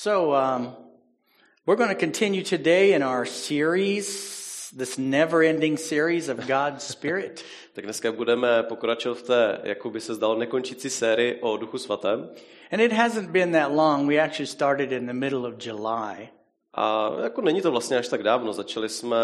[0.00, 0.76] So, um,
[1.66, 7.44] we're going to continue today in our series, this never ending series of God's Spirit.
[7.74, 12.30] Tak dneska budeme pokračovat v té, jako by se zdalo, nekončící sérii o Duchu Svatém.
[12.72, 14.08] And it hasn't been that long.
[14.08, 16.28] We actually started in the middle of July.
[16.80, 18.52] A jako není to vlastně až tak dávno.
[18.52, 19.16] Začali jsme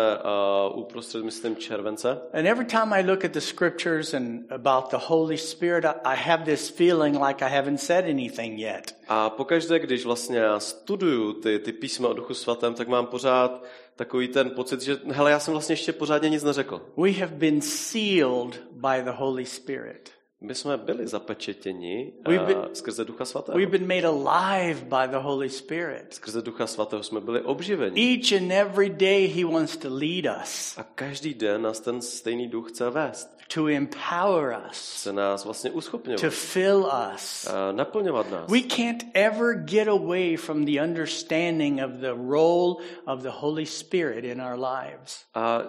[0.73, 2.21] uh, uprostřed, myslím, července.
[2.33, 6.45] And every time I look at the scriptures and about the Holy Spirit, I, have
[6.45, 8.97] this feeling like I haven't said anything yet.
[9.09, 13.65] A pokaždé, když vlastně já studuju ty, ty písma o Duchu Svatém, tak mám pořád
[13.97, 16.83] takový ten pocit, že hele, já jsem vlastně ještě pořádně nic neřekl.
[16.97, 20.11] We have been sealed by the Holy Spirit.
[20.41, 23.59] My jsme byli zapečetěni uh, been- skrze Ducha Svatého.
[23.59, 26.07] We've been made alive by the Holy Spirit.
[26.15, 28.15] Skrze Ducha Svatého jsme byli obživeni.
[28.15, 32.49] Each and every day, He wants to lead us, A každý den nás ten stejný
[32.49, 33.29] duch chce vést.
[33.55, 36.21] to empower us, Chce nás vlastně uschopňovat.
[36.21, 37.47] to fill us.
[37.47, 38.51] a naplňovat nás.
[38.51, 44.25] We can't ever get away from the understanding of the role of the Holy Spirit
[44.25, 45.25] in our lives.
[45.35, 45.61] A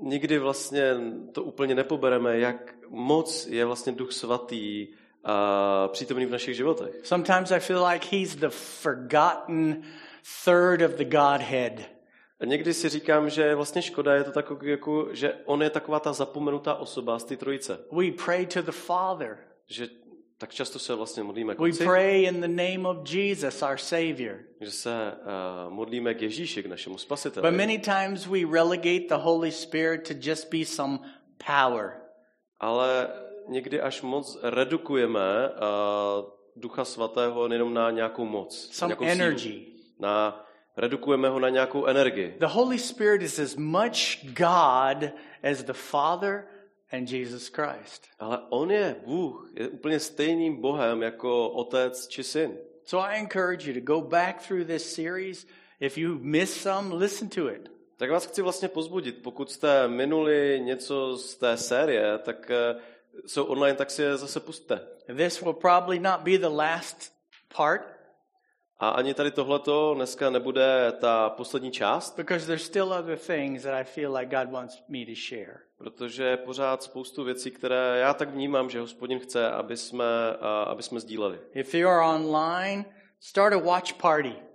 [0.00, 0.94] nikdy vlastně
[1.32, 4.88] to úplně nepobereme, jak moc je vlastně Duch Svatý
[5.24, 6.94] a přítomný v našich životech.
[7.02, 9.82] Sometimes I feel like He's the forgotten
[10.44, 11.72] third of the Godhead.
[12.40, 15.70] A někdy si říkám, že je vlastně škoda, je to tak, jako, že on je
[15.70, 17.78] taková ta zapomenutá osoba z té trojice.
[17.92, 19.38] We pray to the Father.
[19.66, 19.88] Že
[20.38, 24.38] tak často se vlastně modlíme k We pray in the name of Jesus, our Savior.
[24.60, 27.50] že se uh, modlíme k Ježíši, k našemu But spasiteli.
[27.50, 30.98] many times we relegate the Holy Spirit to just be some
[31.46, 32.01] power.
[32.62, 33.08] Ale
[33.48, 36.24] někdy až moc redukujeme uh,
[36.56, 39.12] Ducha Svatého jenom na nějakou moc, na some nějakou sílu.
[39.12, 39.66] energy.
[39.98, 40.46] Na,
[40.76, 42.36] redukujeme ho na nějakou energii.
[42.38, 45.10] The Holy Spirit is as much God
[45.50, 46.44] as the Father
[46.92, 48.06] and Jesus Christ.
[48.18, 52.58] Ale on je Bůh, je úplně stejným Bohem jako otec či syn.
[52.84, 55.46] So I encourage you to go back through this series.
[55.80, 57.68] If you missed some, listen to it.
[58.02, 62.76] Tak vás chci vlastně pozbudit, pokud jste minuli něco z té série, tak eh,
[63.26, 64.80] jsou online, tak si je zase pustte.
[65.16, 67.12] This will probably not be the last
[67.56, 67.82] part
[68.78, 73.74] A ani tady tohleto dneska nebude ta poslední část, because there's still other things that
[73.74, 75.58] I feel like God wants me to share.
[75.78, 80.04] protože je pořád spoustu věcí, které já tak vnímám, že hospodin chce, aby jsme,
[80.40, 81.38] a, aby jsme sdíleli.
[81.54, 82.84] If you are online,
[83.20, 84.51] start a watch party.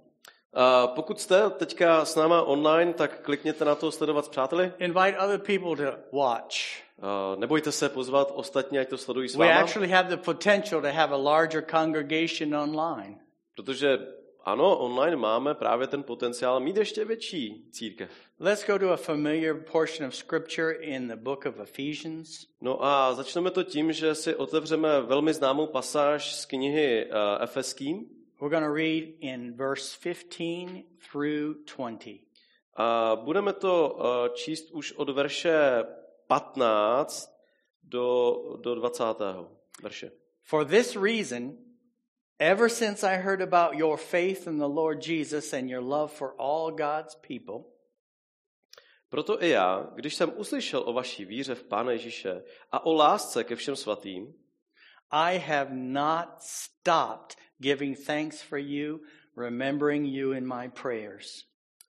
[0.59, 4.71] A pokud jste teďka s náma online, tak klikněte na to sledovat s přáteli.
[4.79, 6.55] Invite other people to watch.
[7.01, 9.59] A nebojte se pozvat ostatní, ať to sledují s We váma.
[9.59, 13.19] actually have the potential to have a larger congregation online.
[13.55, 13.99] Protože
[14.43, 18.11] ano, online máme právě ten potenciál mít ještě větší církev.
[18.39, 22.29] Let's go to a familiar portion of scripture in the book of Ephesians.
[22.61, 28.16] No a začneme to tím, že si otevřeme velmi známou pasáž z knihy uh, Efeským
[28.39, 32.21] We're going to read in verse 15 through 20.
[32.77, 35.83] a budeme to uh, číst už od verše
[36.27, 37.29] 15
[37.83, 39.03] do, do 20.
[39.83, 40.11] verše.
[40.43, 41.57] For this reason,
[42.39, 46.33] ever since I heard about your faith in the Lord Jesus and your love for
[46.37, 47.77] all God's people,
[49.09, 53.43] Proto i já, když jsem uslyšel o vaší víře v Pána Ježíše a o lásce
[53.43, 54.33] ke všem svatým,
[55.11, 58.99] I have not stopped giving thanks for you,
[59.37, 61.43] remembering you in my prayers.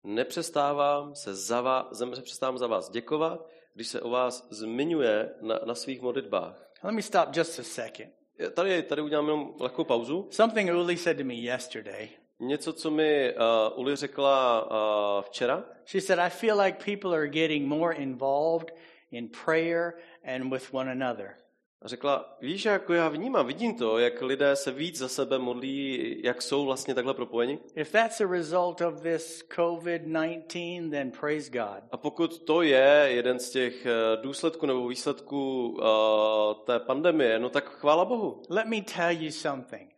[0.05, 5.75] nepřestávám se za vás, nepřestávám za vás děkovat, když se o vás zmiňuje na, na
[5.75, 6.69] svých modlitbách.
[6.85, 8.11] Let me stop just a second.
[8.55, 10.29] Tady, tady udělám jenom lehkou pauzu.
[10.31, 12.09] Something Uli said to me yesterday.
[12.41, 15.65] Něco, co mi uh, Uli řekla uh, včera.
[15.87, 18.75] She said, I feel like people are getting more involved
[19.11, 21.37] in prayer and with one another.
[21.83, 26.17] A řekla, víš, jako já vnímám, vidím to, jak lidé se víc za sebe modlí,
[26.25, 27.59] jak jsou vlastně takhle propojeni.
[27.75, 31.85] If that's a result of this COVID 19, then praise God.
[31.91, 37.51] A pokud to je jeden z těch eh, důsledků nebo výsledků uh, té pandemie, no
[37.51, 38.43] tak chvála Bohu.
[38.49, 39.91] Let me tell you something.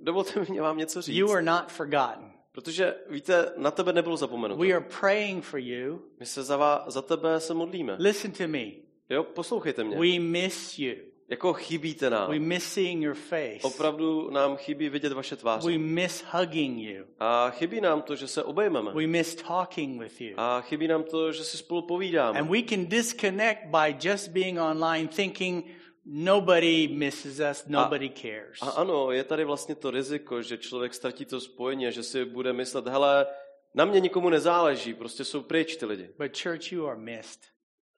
[0.00, 1.16] Dovolte mi vám něco říct.
[1.16, 2.32] You are not forgotten.
[2.52, 4.62] Protože, víte, na tebe nebylo zapomenuto.
[4.62, 6.00] We are praying for you.
[6.20, 7.96] My se za, vás, za tebe se modlíme.
[7.98, 8.64] Listen to me.
[9.10, 9.96] Jo, poslouchejte mě.
[9.96, 10.94] We miss you.
[11.30, 12.30] Jako chybíte nám.
[12.30, 13.60] We miss seeing your face.
[13.62, 15.70] Opravdu nám chybí vidět vaše tváře.
[15.70, 17.04] We miss hugging you.
[17.18, 18.92] A chybí nám to, že se obejmeme.
[18.92, 20.34] We miss talking with you.
[20.36, 22.38] A chybí nám to, že si spolu povídáme.
[22.38, 25.64] And we can disconnect by just being online thinking
[26.06, 28.62] nobody misses us, nobody cares.
[28.62, 32.24] A ano, je tady vlastně to riziko, že člověk ztratí to spojení a že si
[32.24, 33.26] bude myslet, hele,
[33.74, 36.10] na mě nikomu nezáleží, prostě jsou pryč ty lidi.
[36.18, 37.40] But church, you are missed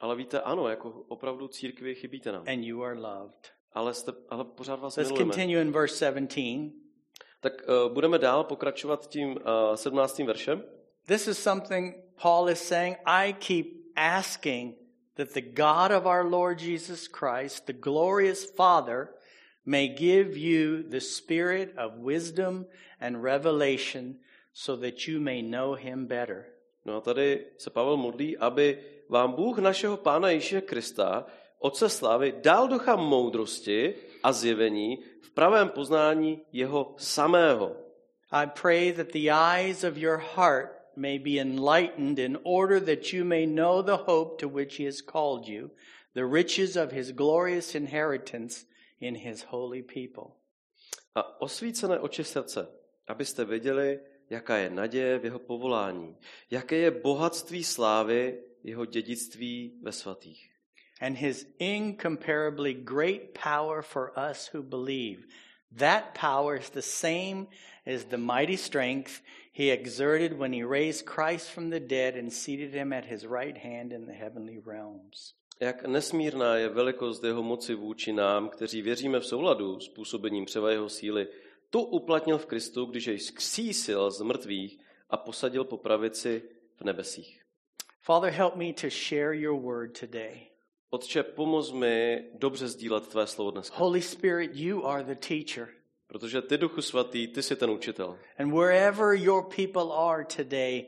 [0.00, 2.44] Ale víte, ano, jako opravdu církvi chybíte nám.
[2.48, 3.48] and you are loved.
[3.72, 5.32] Ale, jste, ale pořád vás Let's milujeme.
[5.32, 6.70] continue in verse 17.
[7.40, 10.18] Tak uh, budeme dál pokračovat tím uh, 17.
[10.18, 10.64] veršem.
[11.06, 12.96] This is something Paul is saying.
[13.06, 13.66] I keep
[13.96, 14.74] asking
[15.14, 19.08] that the God of our Lord Jesus Christ, the glorious Father,
[19.66, 22.66] may give you the spirit of wisdom
[23.00, 24.14] and revelation
[24.52, 26.46] so that you may know him better.
[26.90, 28.78] No a tady se Pavel modlí, aby
[29.08, 31.26] vám Bůh našeho Pána Ježíše Krista,
[31.58, 37.76] Otce slávy, dal ducha moudrosti a zjevení v pravém poznání jeho samého.
[38.30, 43.24] I pray that the eyes of your heart may be enlightened in order that you
[43.24, 45.70] may know the hope to which he has called you,
[46.14, 48.66] the riches of his glorious inheritance
[49.00, 50.32] in his holy people.
[51.14, 52.68] A osvícené oči srdce,
[53.06, 54.00] abyste věděli,
[54.30, 56.16] jaká je naděje v jeho povolání,
[56.50, 60.50] jaké je bohatství slávy jeho dědictví ve svatých.
[61.00, 65.24] and his incomparably great power for us who believe.
[65.76, 67.46] That power is the same
[67.86, 69.22] as the mighty strength
[69.52, 73.56] he exerted when he raised Christ from the dead and seated him at his right
[73.56, 75.34] hand in the heavenly realms.
[75.60, 80.70] Jak nesmírná je velikost jeho moci vůči nám, kteří věříme v souladu s působením převa
[80.70, 81.28] jeho síly,
[81.70, 84.78] tu uplatnil v Kristu, když jej zkřísil z mrtvých
[85.10, 86.42] a posadil po pravici
[86.76, 87.42] v nebesích.
[88.02, 90.46] Father, help me to share your word today.
[90.90, 93.76] Otče, pomoz mi dobře sdílet tvé slovo dneska.
[93.76, 95.68] Holy Spirit, you are the teacher.
[96.06, 98.18] Protože ty, Duchu Svatý, ty jsi ten učitel.
[98.38, 100.86] And wherever your people are today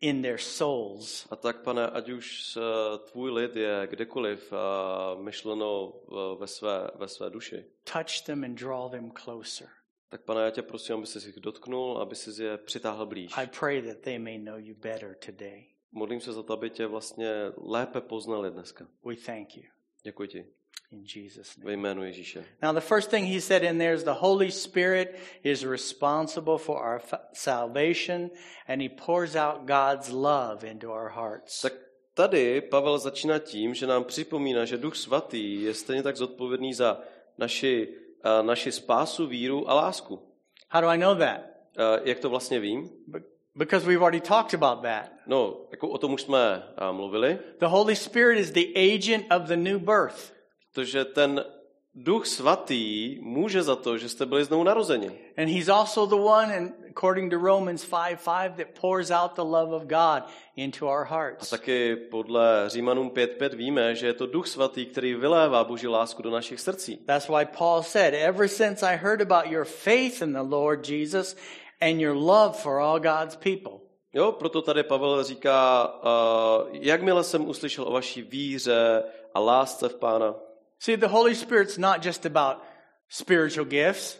[0.00, 5.92] in their souls, A tak, pane, ať už eh, tvůj lid je kdekoliv a myšleno
[5.92, 9.68] eh, ve své, ve své duši, touch them and draw them closer.
[10.12, 13.32] Tak pane, já tě prosím, aby jsi jich dotknul, aby si je přitáhl blíž.
[13.36, 15.66] I pray that they may know you better today.
[15.92, 18.86] Modlím se za to, aby tě vlastně lépe poznali dneska.
[19.04, 19.62] We thank you
[20.02, 20.46] Děkuji ti.
[20.90, 21.66] in Jesus' name.
[21.66, 22.44] Ve jménu Ježíše.
[22.62, 26.76] Now, the first thing he said in there is the Holy Spirit is responsible for
[26.76, 27.00] our
[27.32, 28.30] salvation
[28.66, 31.60] and he pours out God's love into our hearts.
[31.60, 31.72] Tak
[32.14, 37.00] tady Pavel začíná tím, že nám připomíná, že Duch Svatý je stejně tak zodpovědný za
[37.38, 38.01] naši,
[38.42, 40.22] naši spásu, víru a lásku.
[40.70, 41.40] How do I know that?
[41.76, 42.90] A Jak to vlastně vím?
[43.06, 43.20] Be-
[43.54, 45.10] Because we've already talked about that.
[45.26, 49.42] No, jako o tom už jsme a, mluvili, The Holy Spirit is the agent of
[49.48, 50.32] the new birth.
[50.74, 51.44] protože ten
[51.94, 55.10] Duch Svatý může za to, že jste byli znovu narozeni.
[55.38, 59.42] And he's also the one, and according to Romans 5 5, that pours out the
[59.42, 60.22] love of God
[60.56, 61.50] into our A hearts.
[61.50, 66.30] taky podle Římanům 5.5 víme, že je to Duch Svatý, který vylévá Boží lásku do
[66.30, 66.96] našich srdcí.
[66.96, 71.36] That's why Paul said, Ever since I heard about your faith in the Lord Jesus
[71.80, 73.72] and your love for all God's people.
[74.14, 79.02] Jo, proto tady Pavel říká, uh, jakmile jsem uslyšel o vaší víře
[79.34, 80.34] a lásce v Pána.
[80.84, 82.56] See, the Holy Spirit's not just about
[83.08, 84.18] spiritual gifts,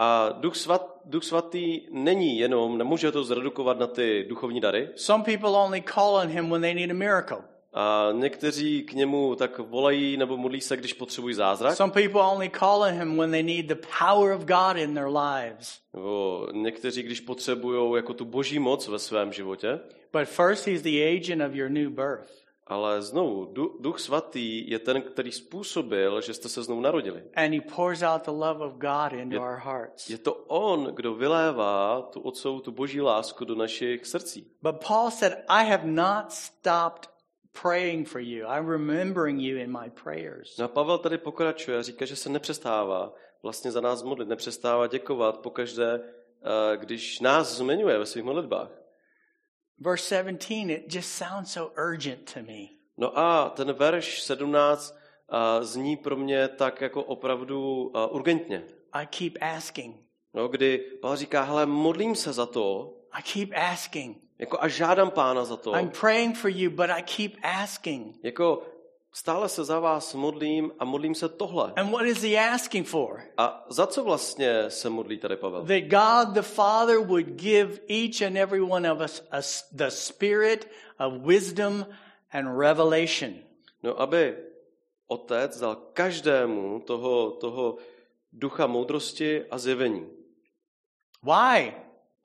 [0.00, 4.88] A Duch, svat, Duch Svatý není jenom, nemůže to zredukovat na ty duchovní dary.
[4.96, 7.38] some people only call on him when they need a miracle.
[7.74, 11.76] A někteří k němu tak volají nebo modlí se, když potřebují zázrak.
[11.76, 15.08] Some people only call on him when they need the power of God in their
[15.08, 15.78] lives.
[15.94, 19.80] Nebo někteří, když potřebují jako tu boží moc ve svém životě.
[20.12, 22.47] But first, he's the agent of your new birth.
[22.68, 27.22] Ale znovu, du- Duch Svatý je ten, který způsobil, že jste se znovu narodili.
[27.34, 30.10] And he pours out the love of God into our hearts.
[30.10, 34.50] Je to On, kdo vylévá tu otcovou, tu boží lásku do našich srdcí.
[34.62, 37.10] But Paul said, I have not stopped
[37.62, 38.46] praying for you.
[38.46, 40.58] I'm remembering you in my prayers.
[40.58, 44.86] No a Pavel tady pokračuje a říká, že se nepřestává vlastně za nás modlit, nepřestává
[44.86, 48.70] děkovat pokaždé, eh, když nás zmiňuje ve svých modlitbách.
[49.80, 52.68] Verse 17, it just sounds so urgent to me.
[52.96, 54.94] No a ten verš 17
[55.32, 58.64] eh, zní pro mě tak jako opravdu eh, urgentně.
[58.92, 59.96] I keep asking.
[60.34, 64.16] No, kdy Pavel říká, hele, modlím se za to, I keep asking.
[64.38, 65.74] jako a žádám pána za to.
[65.74, 68.16] I'm praying for you, but I keep asking.
[68.22, 68.62] Jako
[69.18, 71.72] stále se za vás modlím a modlím se tohle.
[71.76, 73.22] And what is he asking for?
[73.36, 75.60] A za co vlastně se modlí tady Pavel?
[75.66, 79.40] That God the Father would give each and every one of us a
[79.72, 81.86] the spirit of wisdom
[82.30, 83.34] and revelation.
[83.82, 84.36] No, aby
[85.06, 87.76] otec dal každému toho, toho
[88.32, 90.06] ducha moudrosti a zjevení.
[91.22, 91.74] Why?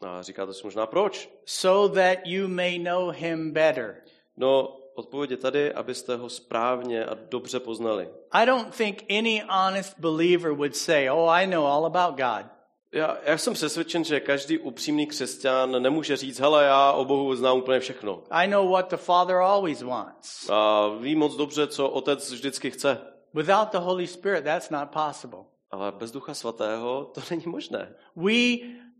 [0.01, 1.29] A říkáte si možná proč?
[1.45, 4.03] So that you may know him better.
[4.37, 8.09] No, odpověď je tady, abyste ho správně a dobře poznali.
[8.31, 12.45] I don't think any honest believer would say, Oh, I know all about God.
[12.91, 17.57] Já, já jsem přesvědčen, že každý upřímný křesťan nemůže říct, hele, já o Bohu znám
[17.57, 18.23] úplně všechno.
[18.29, 20.49] I know what the Father always wants.
[20.49, 22.97] A ví moc dobře, co otec vždycky chce.
[23.33, 25.39] Without the Holy Spirit, that's not possible.
[25.71, 27.95] Ale bez Ducha Svatého to není možné.
[28.15, 28.57] We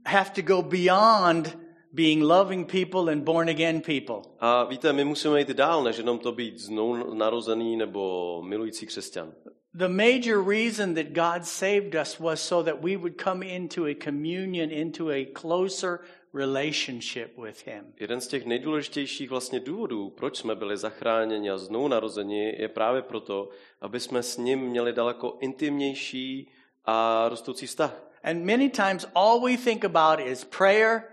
[0.08, 1.58] have to go beyond
[1.94, 4.32] being loving people and born again people.
[4.40, 9.34] A víte, my musíme jít dál, než jenom to být znovu narozený nebo milující křesťan.
[9.76, 13.96] The major reason that God saved us was so that we would come into a
[14.04, 16.00] communion, into a closer
[16.34, 17.94] relationship with Him.
[18.00, 23.02] Jeden z těch nejdůležitějších vlastně důvodů, proč jsme byli zachráněni a znovu narozeni, je právě
[23.02, 23.50] proto,
[23.82, 26.52] aby jsme s ním měli daleko intimnější
[26.86, 28.10] a rostoucí vztah.
[28.24, 31.13] And many times all we think about is prayer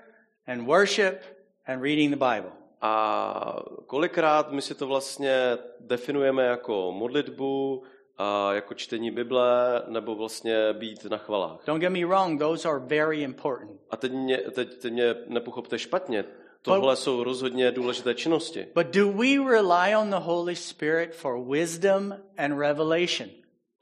[0.50, 1.23] and worship
[1.66, 2.52] and reading the Bible.
[2.80, 7.83] A kolikrát my si to vlastně definujeme jako modlitbu,
[8.23, 11.59] a jako čtení Bible, nebo vlastně být na chvalách.
[11.66, 13.80] Don't get me wrong, those are very important.
[13.90, 16.25] A teď mě, teď, teď mě nepochopte špatně.
[16.62, 18.66] Tohle jsou rozhodně důležité činnosti.
[18.75, 23.30] But do we rely on the Holy Spirit for wisdom and revelation?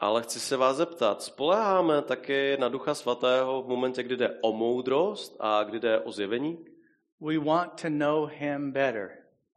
[0.00, 4.52] Ale chci se vás zeptat, spoleháme taky na Ducha Svatého v momentě, kdy jde o
[4.52, 6.64] moudrost a kdy jde o zjevení?
[7.21, 9.11] We want to know Him better.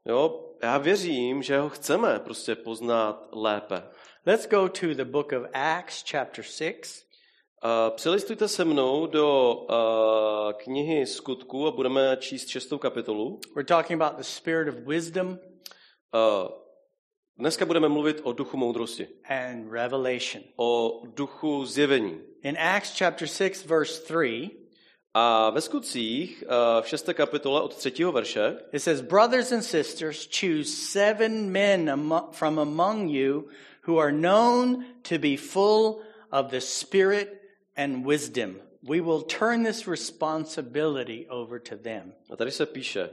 [0.06, 3.84] Jo, já věřím, že ho chceme prostě poznat lépe.
[4.26, 7.06] Let's go to the book of Acts, chapter 6.
[7.64, 13.40] Uh, přelistujte se mnou do uh, knihy skutků a budeme číst šestou kapitolu.
[13.56, 15.38] We're talking about the spirit of wisdom
[16.14, 16.52] Uh,
[17.38, 20.44] dneska budeme mluvit o duchu moudrosti, and revelation.
[20.56, 22.20] o duchu zjevení.
[22.44, 24.50] In Acts chapter 6, verse 3,
[25.14, 30.28] A ve skutcích uh, v šesté kapitole od třetího verše it says, Brothers and sisters,
[30.40, 31.92] choose seven men
[32.32, 33.44] from among you
[33.88, 37.42] who are known to be full of the Spirit
[37.76, 38.56] and wisdom.
[38.84, 42.14] We will turn this responsibility over to them.
[42.30, 43.10] A tady se píše,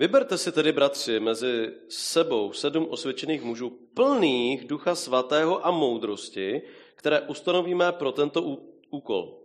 [0.00, 6.62] vyberte si tedy, bratři, mezi sebou sedm osvědčených mužů plných ducha svatého a moudrosti,
[6.94, 8.42] které ustanovíme pro tento
[8.90, 9.39] úkol.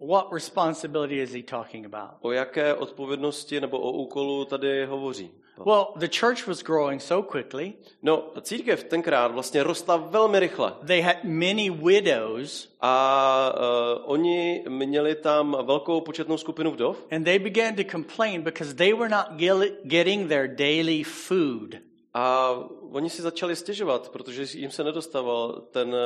[0.00, 2.10] What responsibility is he talking about?
[2.20, 5.30] O jaké odpovědnosti nebo o úkolu tady hovoří?
[5.66, 7.74] Well, the church was growing so quickly.
[8.02, 10.72] No, církev tenkrát vlastně rostla velmi rychle.
[10.86, 17.38] They had many widows, A uh, oni měli tam velkou početnou skupinu vdov and they
[17.38, 19.26] began to complain because they were not
[19.84, 21.76] getting their daily food.
[22.14, 22.50] A
[22.90, 25.96] oni si začali stěžovat, protože jim se nedostával ten,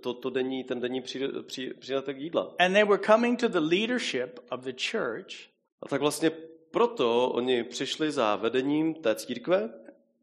[0.00, 2.54] to, to denní, ten denní při, při, přídatek jídla.
[2.58, 5.34] And they were coming to the leadership of the church.
[5.82, 6.30] A tak vlastně
[6.70, 9.70] proto oni přišli za vedením té církve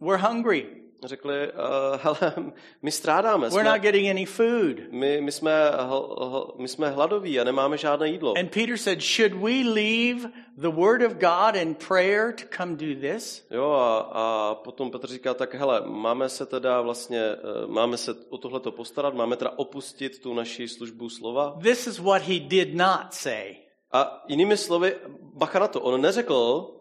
[0.01, 0.84] We're hungry.
[1.07, 2.33] Řekli, uh, hele,
[2.81, 4.91] my strádáme, We're not jsme, getting any food.
[4.91, 5.51] my, my, jsme,
[6.57, 8.33] my jsme hladoví a nemáme žádné jídlo.
[8.37, 12.99] And Peter said, Should we leave the word of God and prayer to come do
[13.01, 13.47] this?
[13.51, 18.15] Jo, a, a potom Petr říká, tak hele, máme se teda vlastně, eh, máme se
[18.29, 21.57] o tohleto postarat, máme teda opustit tu naši službu slova.
[21.61, 23.55] This is what he did not say.
[23.91, 24.95] A jinými slovy,
[25.33, 26.71] bacha na to, on neřekl,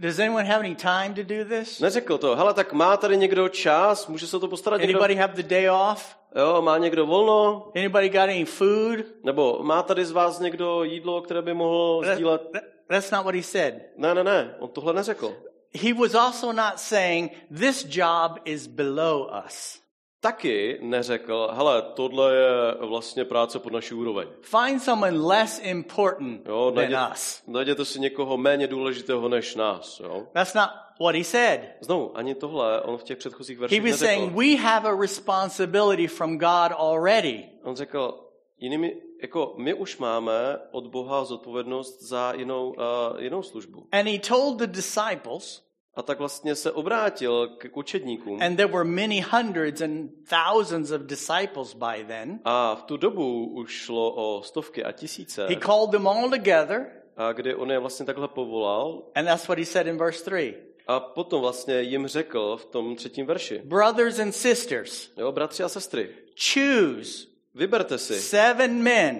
[0.00, 1.80] Does anyone have any time to do this?
[1.80, 5.34] neřekl to, hele, tak má tady někdo čas, může se to postarat někdo, Anybody have
[5.34, 6.16] the day off?
[6.36, 8.98] jo, má někdo volno, Anybody got any food?
[9.24, 12.42] nebo má tady z vás někdo jídlo, které by mohl That- sdílet?
[12.52, 13.74] that- that's not what he said.
[13.96, 15.34] Ne, ne, ne, on tohle neřekl.
[15.82, 19.78] He was also not saying, This job is below us.
[20.20, 24.28] Taky neřekl, hele, tohle je vlastně práce pod naší úroveň.
[24.40, 27.42] Find someone less important Jo, than najděte, us.
[27.46, 30.00] najděte si někoho méně důležitého než nás.
[30.00, 30.26] Jo?
[30.32, 30.68] That's not
[31.00, 31.60] what he said.
[31.80, 34.38] Znovu, ani tohle on v těch předchozích He verších was saying, neřekl.
[34.40, 37.44] We have a responsibility from God already.
[37.62, 38.18] On řekl,
[38.58, 43.86] jinými, jako my už máme od Boha zodpovědnost za jinou, uh, jinou službu.
[43.92, 45.62] And he told the disciples,
[45.96, 48.42] A tak vlastně se obrátil k učedníkům.
[48.42, 52.40] and there were many hundreds and thousands of disciples by then.
[52.44, 55.46] A v tu dobu už šlo o stovky a tisíce.
[55.48, 56.86] He called them all together,
[57.16, 59.02] A kdy on je vlastně takhle povolal.
[59.14, 60.54] and that's what he said in verse 3.
[60.86, 63.60] A potom vlastně jim řekl v tom třetím verši.
[63.64, 66.08] Brothers and sisters, Jo, bratři a sestry,
[66.54, 69.16] choose vyberte si seven men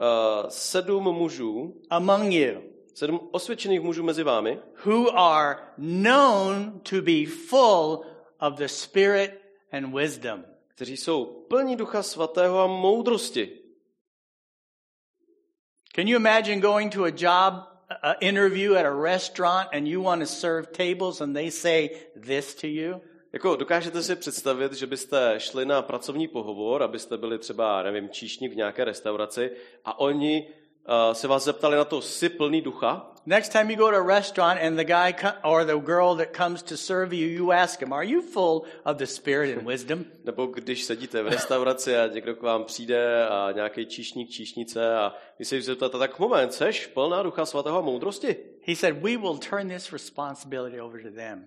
[0.00, 2.60] uh, sedm mužů, among you
[2.94, 8.02] sedm osvědčených mužů mezi vámi, who are known to be full
[8.40, 9.30] of the Spirit
[9.72, 10.44] and wisdom.
[10.68, 13.58] kteří jsou plní ducha svatého a moudrosti.
[15.94, 20.22] Can you imagine going to a job uh, interview at a restaurant and you want
[20.22, 21.90] to serve tables and they say
[22.26, 23.00] this to you?
[23.32, 28.52] Jako dokážete si představit, že byste šli na pracovní pohovor, abyste byli třeba, nevím, číšník
[28.52, 29.50] v nějaké restauraci
[29.84, 30.48] a oni
[30.88, 33.12] uh, se vás zeptali na to, jsi plný ducha?
[33.26, 36.62] Next time you go to a restaurant and the guy or the girl that comes
[36.62, 40.04] to serve you, you ask him, Are you full of the Spirit and wisdom?
[40.24, 45.14] Nebo když sedíte v restauraci a někdo k vám přijde a nějaký číšník, číšnice a
[45.38, 48.36] vy se zeptáte, tak moment, seš plná ducha svatého a moudrosti?
[48.66, 51.46] He said, We will turn this responsibility over to them.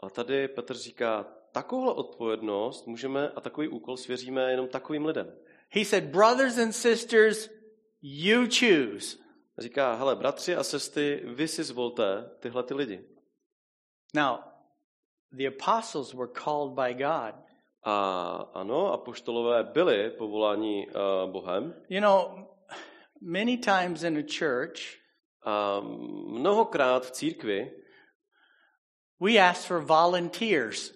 [0.00, 5.32] A tady Petr říká, takovouhle odpovědnost můžeme a takový úkol svěříme jenom takovým lidem.
[5.70, 7.50] He said, Brothers and sisters,
[8.02, 9.16] you choose.
[9.58, 13.04] Říká, hele, bratři a sestry, vy si zvolte tyhle ty lidi.
[14.14, 14.38] Now,
[15.36, 17.34] the apostles were called by God.
[17.82, 21.74] A ano, apoštolové byli povoláni uh, Bohem.
[21.88, 22.46] You know,
[23.20, 24.80] many times in a church,
[25.46, 25.80] A
[26.26, 27.70] mnohokrát v církvi
[29.20, 30.92] we ask for volunteers.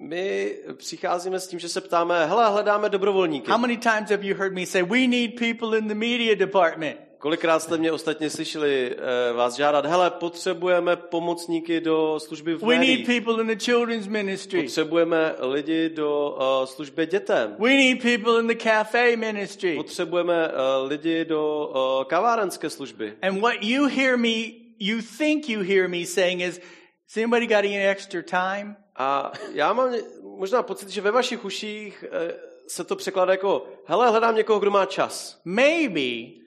[0.00, 3.50] My přicházíme s tím, že se ptáme, hele, hledáme dobrovolníky.
[3.50, 6.96] How many times have you heard me say, We need people in the media department?
[7.18, 8.96] Kolikrát jste mě ostatně slyšeli
[9.30, 13.06] uh, vás žádat, hele, potřebujeme pomocníky do služby v We need médiích.
[13.06, 14.62] people in the children's ministry.
[14.62, 17.56] Potřebujeme lidi do uh, služby dětem.
[17.58, 19.76] We need people in the cafe ministry.
[19.76, 23.12] Potřebujeme uh, lidi do uh, kavárenské služby.
[23.22, 24.34] And what you hear me,
[24.78, 26.60] you think you hear me saying is,
[27.08, 28.76] Has anybody got any extra time?
[28.98, 32.34] A já mám možná pocit, že ve vašich uších eh,
[32.68, 35.40] se to překládá jako, hele, hledám někoho, kdo má čas.
[35.44, 36.38] Maybe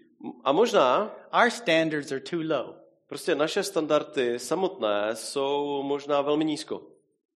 [0.44, 2.76] A možná our standards are too low.
[3.08, 6.82] prostě naše standardy samotné jsou možná velmi nízko.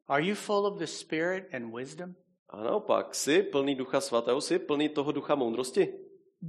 [0.07, 2.13] Are you full of the Spirit and wisdom?
[2.49, 5.93] A naopak, jsi plný ducha svatého, jsi plný toho ducha moudrosti.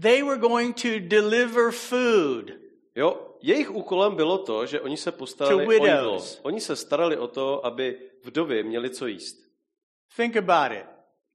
[0.03, 2.51] They were going to deliver food.
[2.97, 6.23] Jo, jejich úkolem bylo to, že oni se postarali o jídlo.
[6.43, 9.37] Oni se starali o to, aby vdovy měli co jíst.
[10.17, 10.87] Think about it.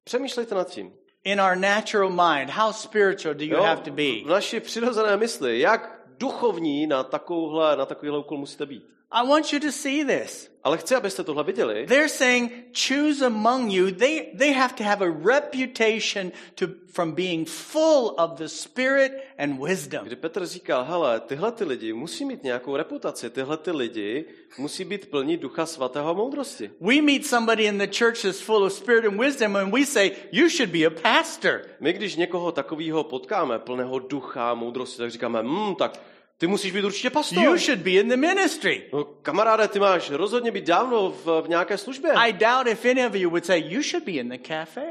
[0.04, 0.94] Přemýšlejte nad tím.
[1.24, 4.04] In our natural mind, how spiritual do you Jo, have to be?
[4.24, 8.84] v naší přirozené mysli, jak duchovní na takovouhle, na takovýhle úkol musíte být.
[9.12, 10.52] I want you to see this.
[10.64, 11.86] Ale chci, abyste tohle viděli.
[11.88, 12.52] They're saying,
[12.88, 13.92] choose among you.
[13.92, 19.60] They, they have to have a reputation to, from being full of the Spirit and
[19.60, 20.06] wisdom.
[20.06, 24.26] Kdy Petr říkal, hele, tyhle ty lidi musí mít nějakou reputaci, tyhle ty lidi
[24.58, 26.72] musí být plní ducha svatého a moudrosti.
[26.82, 30.12] We meet somebody in the church that's full of Spirit and wisdom, and we say,
[30.32, 31.62] you should be a pastor.
[31.80, 36.00] My, když někoho takového potkáme, plného ducha a moudrosti, tak říkáme, hm, tak
[36.42, 37.44] ty musíš být určitě pastor.
[37.44, 38.90] You should be in the ministry.
[38.94, 42.12] No, kamaráde, ty máš rozhodně být dávno v, v nějaké službě.
[42.12, 44.82] I doubt if any of you would say, you should be in the cafe.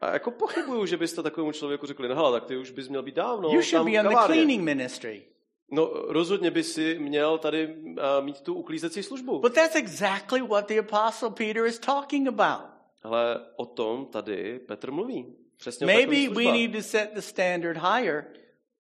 [0.00, 3.02] A jako pochybuju, že byste takovému člověku řekli, no hele, tak ty už bys měl
[3.02, 5.22] být dávno You should be in the cleaning ministry.
[5.70, 9.38] No, rozhodně by si měl tady uh, mít tu uklízecí službu.
[9.38, 12.70] But that's exactly what the Apostle Peter is talking about.
[13.02, 15.26] Ale o tom tady Petr mluví.
[15.56, 18.24] Přesně Maybe we need to set the standard higher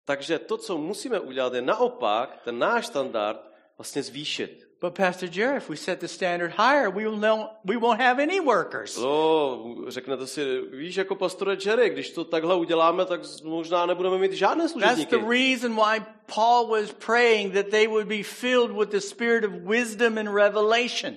[0.07, 4.67] Takže to, co musíme udělat, je naopak ten náš standard vlastně zvýšit.
[4.81, 8.23] But Pastor Jerry, if we set the standard higher, we will know we won't have
[8.23, 8.97] any workers.
[8.97, 14.31] No, řeknete si, víš, jako pastore Jerry, když to takhle uděláme, tak možná nebudeme mít
[14.31, 15.17] žádné That's služebníky.
[15.17, 19.51] the reason why Paul was praying that they would be filled with the spirit of
[19.51, 21.13] wisdom and revelation.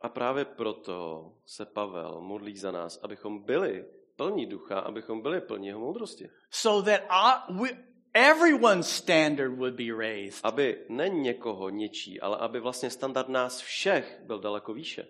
[0.00, 3.84] A právě proto se Pavel modlí za nás, abychom byli
[4.16, 6.28] plní ducha, abychom byli plní jeho moudrosti.
[6.50, 7.68] So that our, we,
[8.16, 10.40] everyone's standard would be raised.
[10.42, 15.06] Aby ne někoho něčí, ale aby vlastně standard nás všech byl daleko výše.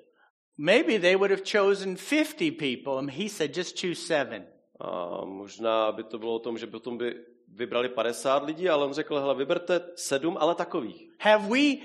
[0.58, 4.46] Maybe they would have chosen 50 people, and he said, just choose seven.
[4.80, 7.14] A možná by to bylo o tom, že potom by
[7.48, 11.08] vybrali 50 lidí, ale on řekl, hele, vyberte sedm, ale takových.
[11.20, 11.76] Have we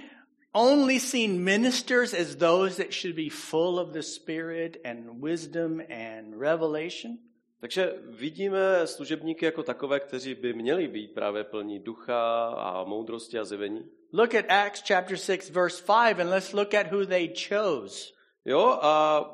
[0.54, 6.40] only seen ministers as those that should be full of the Spirit and wisdom and
[6.40, 7.18] revelation?
[7.62, 13.46] Takže vidíme služebníky jako takové, kteří by měli být právě plní ducha a moudrosti a
[13.46, 13.90] zjevení.
[14.14, 18.14] Look at Acts chapter 6, verse 5, and let's look at who they chose.
[18.46, 19.26] Jo, a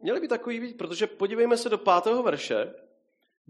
[0.00, 2.74] měli by takový být, protože podívejme se do pátého verše.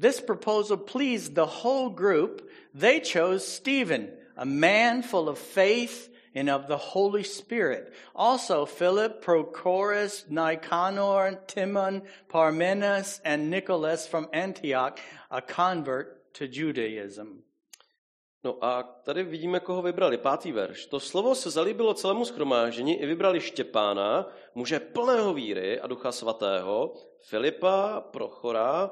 [0.01, 2.51] This proposal pleased the whole group.
[2.81, 7.93] They chose Stephen, a man full of faith and of the Holy Spirit.
[8.15, 14.99] Also Philip, Prochorus, Nicanor, Timon, Parmenas, and Nicholas from Antioch,
[15.31, 17.43] a convert to Judaism.
[18.45, 20.19] No a tady vidíme, koho vybrali.
[20.19, 20.87] Pátý verš.
[20.87, 26.95] To slovo se zalíbilo celému schromážení i vybrali Štěpána, muže plného víry a ducha svatého,
[27.29, 28.91] Filipa, Prochora,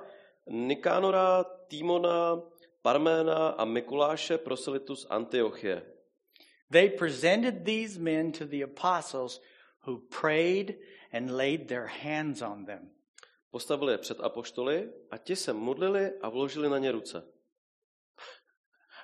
[0.51, 2.41] Nikánora, Tímona,
[2.83, 5.94] Parména a Mikuláše proselitu z Antiochie.
[6.71, 9.41] They presented these men to the apostles
[9.87, 10.79] who prayed
[11.13, 12.91] and laid their hands on them.
[13.51, 17.23] Postavili je před apoštoly a ti se modlili a vložili na ně ruce.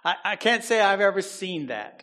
[0.05, 2.03] I, I can't say I've ever seen that.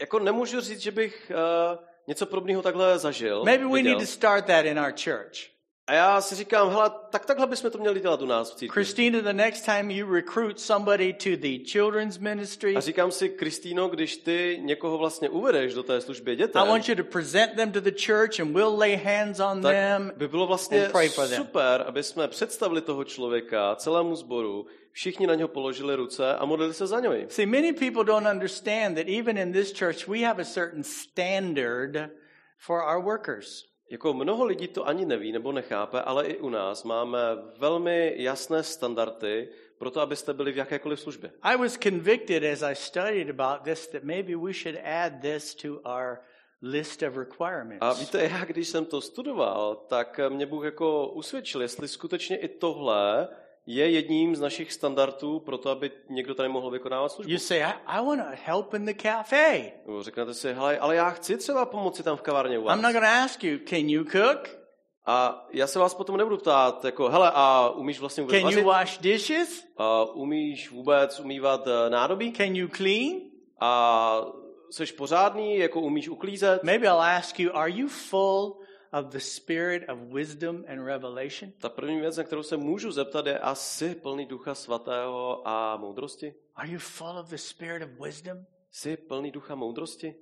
[0.00, 3.44] jako nemůžu říct, že bych uh, něco podobného takhle zažil.
[3.44, 3.92] Maybe we viděl.
[3.92, 5.53] need to start that in our church.
[5.86, 8.74] A já si říkám, hele, tak takhle bychom to měli dělat u nás v církvi.
[8.74, 13.88] Christina, the next time you recruit somebody to the children's ministry, A říkám si, Kristýno,
[13.88, 17.72] když ty někoho vlastně uvedeš do té služby I dětem, want you to present them
[17.72, 20.12] to the church and we'll lay hands on tak them.
[20.16, 20.90] by bylo vlastně
[21.36, 26.74] super, aby jsme představili toho člověka celému sboru, všichni na něho položili ruce a modlili
[26.74, 27.26] se za něj.
[27.28, 32.10] See, many people don't understand that even in this church we have a certain standard
[32.58, 33.73] for our workers.
[33.90, 37.18] Jako mnoho lidí to ani neví nebo nechápe, ale i u nás máme
[37.58, 41.30] velmi jasné standardy pro to, abyste byli v jakékoliv službě.
[41.42, 45.68] I was convicted as I studied about this that maybe we should add this to
[45.68, 46.18] our
[46.62, 47.78] list of requirements.
[47.80, 52.48] A víte, já když jsem to studoval, tak mě Bůh jako usvědčil, jestli skutečně i
[52.48, 53.28] tohle
[53.66, 57.32] je jedním z našich standardů pro to, aby někdo tady mohl vykonávat službu.
[57.32, 59.72] You say, I, I want to help in the cafe.
[59.86, 62.76] Nebo Řeknete si, hele, ale já chci třeba pomoci tam v kavárně u vás.
[62.76, 64.64] I'm not going to ask you, can you cook?
[65.06, 68.64] A já se vás potom nebudu ptát, jako, hele, a umíš vlastně vůbec Can you
[68.64, 69.64] wash dishes?
[69.76, 72.32] A umíš vůbec umývat eh, nádobí?
[72.32, 73.20] Can you clean?
[73.60, 74.24] A
[74.70, 76.62] jsi pořádný, jako umíš uklízet?
[76.62, 78.63] Maybe I'll ask you, are you full
[78.98, 81.52] of the spirit of wisdom and revelation?
[81.58, 86.34] Ta první věc, na kterou se můžu zeptat, je asi plný ducha svatého a moudrosti?
[86.54, 88.44] Are you full of the spirit of wisdom?
[88.70, 90.14] Jsi plný ducha moudrosti?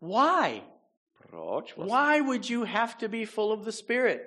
[0.00, 0.62] Why?
[1.18, 1.96] Proč vlastně?
[1.96, 4.20] Why would you have to be full of the spirit?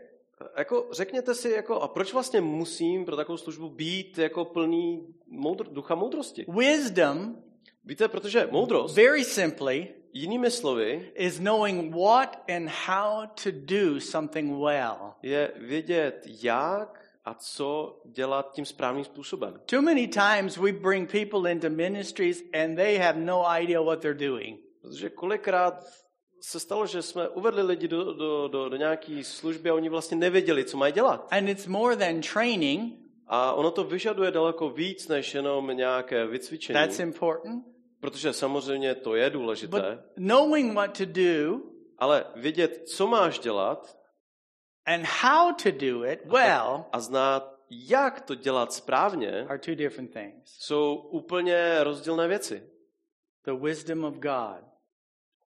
[0.57, 5.67] Jako, řekněte si, jako, a proč vlastně musím pro takovou službu být jako plný moudr,
[5.67, 6.45] ducha moudrosti?
[6.57, 7.43] Wisdom,
[7.85, 14.63] Víte, protože moudrost, very simply, jinými slovy, is knowing what and how to do something
[14.63, 15.13] well.
[15.21, 19.61] je vědět, jak a co dělat tím správným způsobem.
[19.65, 24.27] Too many times we bring people into ministries and they have no idea what they're
[24.27, 24.59] doing.
[24.81, 25.85] Protože kolikrát
[26.41, 30.17] se stalo, že jsme uvedli lidi do, do, do, do nějaké služby a oni vlastně
[30.17, 31.27] nevěděli, co mají dělat.
[31.31, 32.93] And it's more than training.
[33.27, 36.79] A ono to vyžaduje daleko víc, než jenom nějaké vycvičení.
[36.79, 37.74] That's important.
[37.99, 43.97] Protože samozřejmě to je důležité, But knowing what to do ale vědět, co máš dělat
[44.85, 50.13] and how to do it well a znát, jak to dělat správně, are two different
[50.13, 50.57] things.
[50.59, 52.69] jsou úplně rozdílné věci.
[53.43, 54.65] The wisdom of God.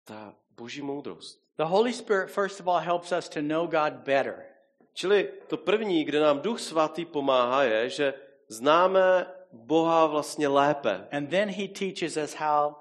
[0.04, 1.40] Ta boží moudrost.
[1.56, 4.44] The Holy Spirit, first of all, helps us to know God better.
[4.92, 8.14] Čili to první, kde nám Duch Svatý pomáhá, je, že
[8.48, 9.26] známe
[9.66, 11.08] Boha vlastně lépe.
[11.12, 12.74] And then he teaches us how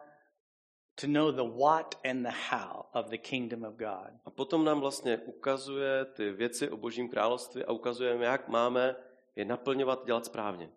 [1.01, 4.11] to know the what and the how of the kingdom of God.
[4.25, 8.95] A potom nám vlastně ukazuje ty věci o Božím království a ukazujeme, jak máme
[9.35, 10.69] je naplňovat, dělat správně.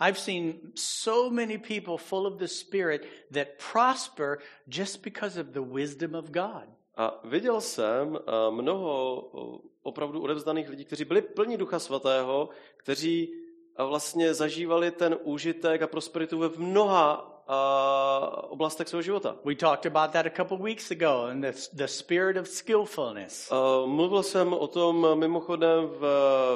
[0.00, 5.62] I've seen so many people full of the Spirit that prosper just because of the
[5.62, 6.68] wisdom of God.
[6.96, 13.43] A viděl jsem eh, mnoho eh, opravdu odevzdaných lidí, kteří byli plní Ducha Svatého, kteří
[13.78, 19.36] vlastně zažívali ten úžitek a prosperitu ve mnoha eh, oblastech svého života.
[19.44, 23.50] We talked about that a couple weeks ago, and the, the spirit of skillfulness.
[23.50, 26.00] Uh, mluvil jsem o tom mimochodem v,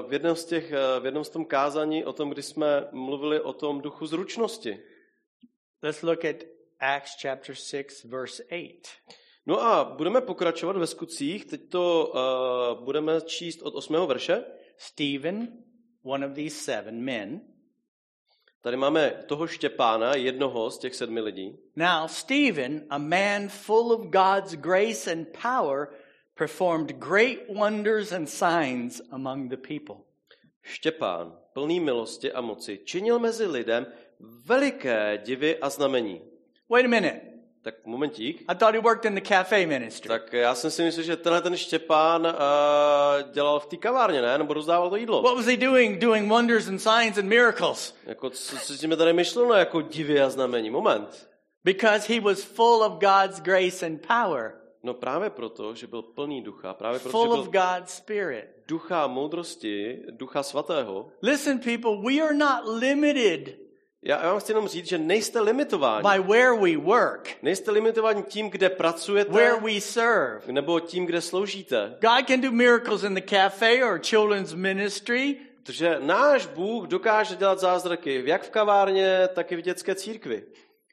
[0.08, 3.52] v, jednom z těch, v jednom z tom kázání, o tom, kdy jsme mluvili o
[3.52, 4.78] tom duchu zručnosti.
[5.82, 6.36] Let's look at
[6.80, 8.80] Acts chapter 6, verse 8.
[9.46, 14.06] No a budeme pokračovat ve skutcích, teď to uh, budeme číst od 8.
[14.06, 14.44] verše.
[14.76, 15.48] Stephen,
[16.08, 17.40] one of these seven men.
[18.60, 21.58] Tady máme toho Štěpána, jednoho z těch sedmi lidí.
[21.76, 25.88] Now, Stephen, a man full of God's grace and power,
[26.34, 29.96] performed great wonders and signs among the people.
[30.62, 33.86] Štěpán, plný milosti a moci, činil mezi lidem
[34.44, 36.22] veliké divy a znamení.
[36.68, 37.27] Wait a minute.
[37.68, 38.44] Tak momentík.
[38.48, 40.08] I thought he worked in the cafe ministry.
[40.08, 44.38] Tak já jsem si myslel, že tenhle ten Štěpán uh, dělal v té kavárně, ne?
[44.38, 45.22] Nebo rozdával to jídlo.
[45.22, 45.98] What was he doing?
[46.00, 47.94] Doing wonders and signs and miracles.
[48.06, 50.70] Jako, co, co si mi tady myšleno jako divy a znamení?
[50.70, 51.28] Moment.
[51.64, 54.52] Because he was full of God's grace and power,
[54.82, 58.44] No právě proto, že byl plný ducha, právě proto, full že of byl God's Spirit.
[58.68, 61.08] ducha moudrosti, ducha svatého.
[61.22, 63.67] Listen, people, we are not limited
[64.02, 66.08] Já, já vám chci jenom říct, že nejste limitováni.
[66.08, 70.52] by where we work, Nejste limitováni tím, kde pracujete, where we serve.
[70.52, 71.96] nebo tím, kde sloužíte.
[72.00, 77.58] God can do miracles in the cafe or children's ministry, Protože náš Bůh dokáže dělat
[77.60, 80.44] zázraky jak v kavárně, tak i v dětské církvi.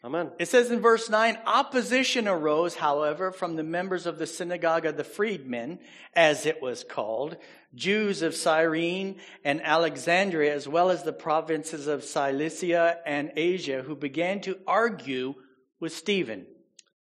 [0.04, 0.32] Amen.
[0.38, 4.96] It says in verse 9, opposition arose, however, from the members of the synagogue of
[4.96, 5.80] the freedmen,
[6.16, 7.38] as it was called,
[7.76, 13.96] Jews of Cyrene and Alexandria, as well as the provinces of Cilicia and Asia, who
[13.96, 15.34] began to argue
[15.82, 16.46] with Stephen.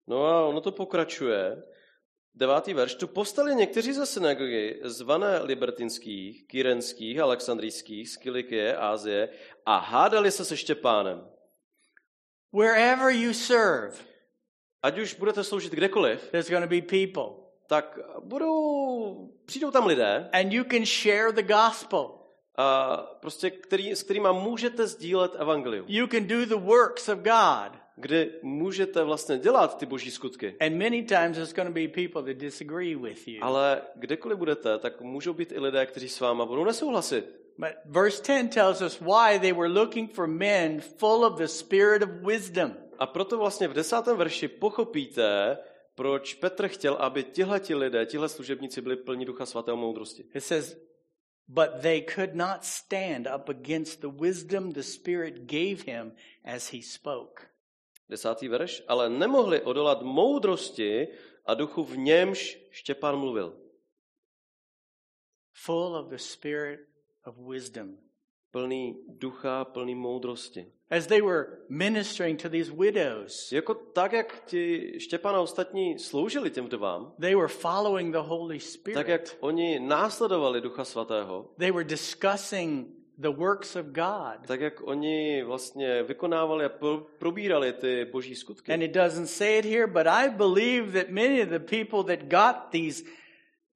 [0.06, 1.62] No a ono to pokračuje.
[2.34, 2.94] Devátý verš.
[2.94, 9.28] Tu postali někteří ze synagogy, zvané libertinských, kyrenských, alexandrijských, z Kilikie, Ázie,
[9.66, 11.28] a hádali se se Štěpánem.
[12.52, 13.96] Wherever you serve,
[14.82, 17.47] Ať už budete sloužit kdekoliv, there's going to be people.
[17.68, 22.10] Tak budou, přijdou tam lidé, And you can share the gospel.
[22.56, 25.84] a prostě, který, s kterými můžete sdílet evangelium.
[25.88, 27.78] You can do the works of God.
[27.96, 30.56] Kdy můžete vlastně dělat ty boží skutky.
[30.60, 33.38] And many times there's going to be people that disagree with you.
[33.42, 37.24] Ale kdekoliv budete, tak můžou být i lidé, kteří s váma budou nesouhlasit.
[37.58, 42.02] But verse 10 tells us why they were looking for men full of the spirit
[42.02, 42.74] of wisdom.
[42.98, 45.58] A proto vlastně v desátém verši pochopíte,
[45.98, 50.24] proč Petr chtěl, aby tihleti lidé, tihle služebníci byli plní ducha svatého moudrosti.
[50.34, 50.76] It says,
[51.48, 56.12] But they could not stand up against the wisdom the Spirit gave him
[56.44, 57.42] as he spoke.
[58.08, 58.82] Desátý verš.
[58.88, 61.08] Ale nemohli odolat moudrosti
[61.46, 63.60] a duchu v němž Štěpán mluvil.
[65.52, 66.80] Full of the Spirit
[67.24, 68.07] of wisdom.
[68.52, 70.66] Plný ducha, plný moudrosti.
[70.90, 76.50] As they were ministering to these widows, Jako tak, jak ti Štěpán a ostatní sloužili
[76.50, 78.58] těm vdovám, they were following the Holy
[78.94, 79.36] tak jak Spirit.
[79.40, 84.46] oni následovali ducha svatého, They were discussing the works of God.
[84.46, 88.72] tak jak oni vlastně vykonávali a pro- probírali ty boží skutky.
[88.72, 92.28] And it doesn't say it here, but I believe that many of the people that
[92.28, 93.04] got these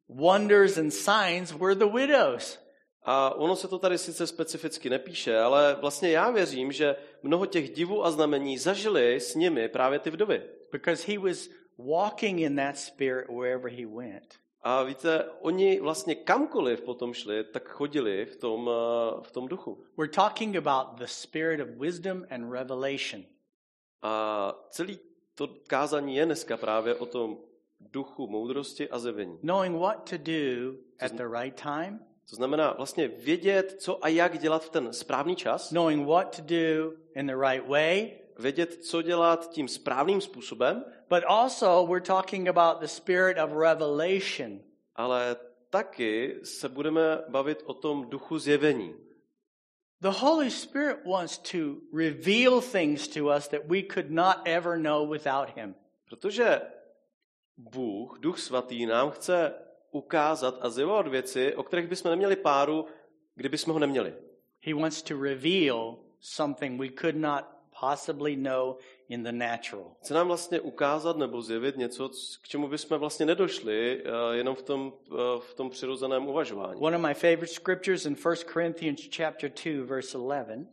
[0.09, 2.62] wonders and signs were the widows.
[3.05, 7.71] A ono se to tady sice specificky nepíše, ale vlastně já věřím, že mnoho těch
[7.71, 10.43] divů a znamení zažili s nimi právě ty vdovy.
[10.73, 14.35] Because he was walking in that spirit wherever he went.
[14.65, 19.85] A víte, oni vlastně kamkoliv potom šli, tak chodili v tom, eh, v tom duchu.
[19.97, 23.25] We're talking about the spirit of wisdom and revelation.
[24.03, 24.99] A celý
[25.35, 27.39] to kázání je dneska právě o tom
[27.81, 29.39] duchu moudrosti a zjevení.
[29.39, 34.39] Knowing what to do at the right time, To znamená vlastně vědět, co a jak
[34.39, 39.03] dělat v ten správný čas, knowing what to do in the right way, vědět, co
[39.03, 44.61] dělat tím správným způsobem, but also we're talking about the spirit of revelation.
[44.97, 45.37] ale
[45.71, 48.95] taky se budeme bavit o tom duchu zjevení.
[50.01, 51.59] The Holy Spirit wants to
[51.93, 55.75] reveal things to us that we could not ever know without him.
[56.11, 56.61] Protože
[57.57, 59.55] Bůh, Duch Svatý, nám chce
[59.93, 62.87] ukázat a zjevovat věci, o kterých bychom neměli páru,
[63.35, 64.15] kdybychom ho neměli.
[64.61, 67.45] He wants to reveal something we could not
[67.81, 68.77] possibly know
[69.09, 69.97] in the natural.
[70.01, 72.11] Chce nám vlastně ukázat nebo zjevit něco,
[72.43, 76.81] k čemu bychom vlastně nedošli eh, jenom v tom, eh, v tom přirozeném uvažování.
[76.81, 80.67] One of my favorite scriptures in 1 Corinthians chapter 2 verse 11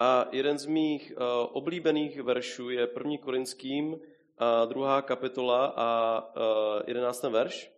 [0.00, 3.18] A jeden z mých eh, oblíbených veršů je 1.
[3.18, 4.00] Korinským,
[4.38, 7.75] a druhá kapitola a eh, jedenáctý verš.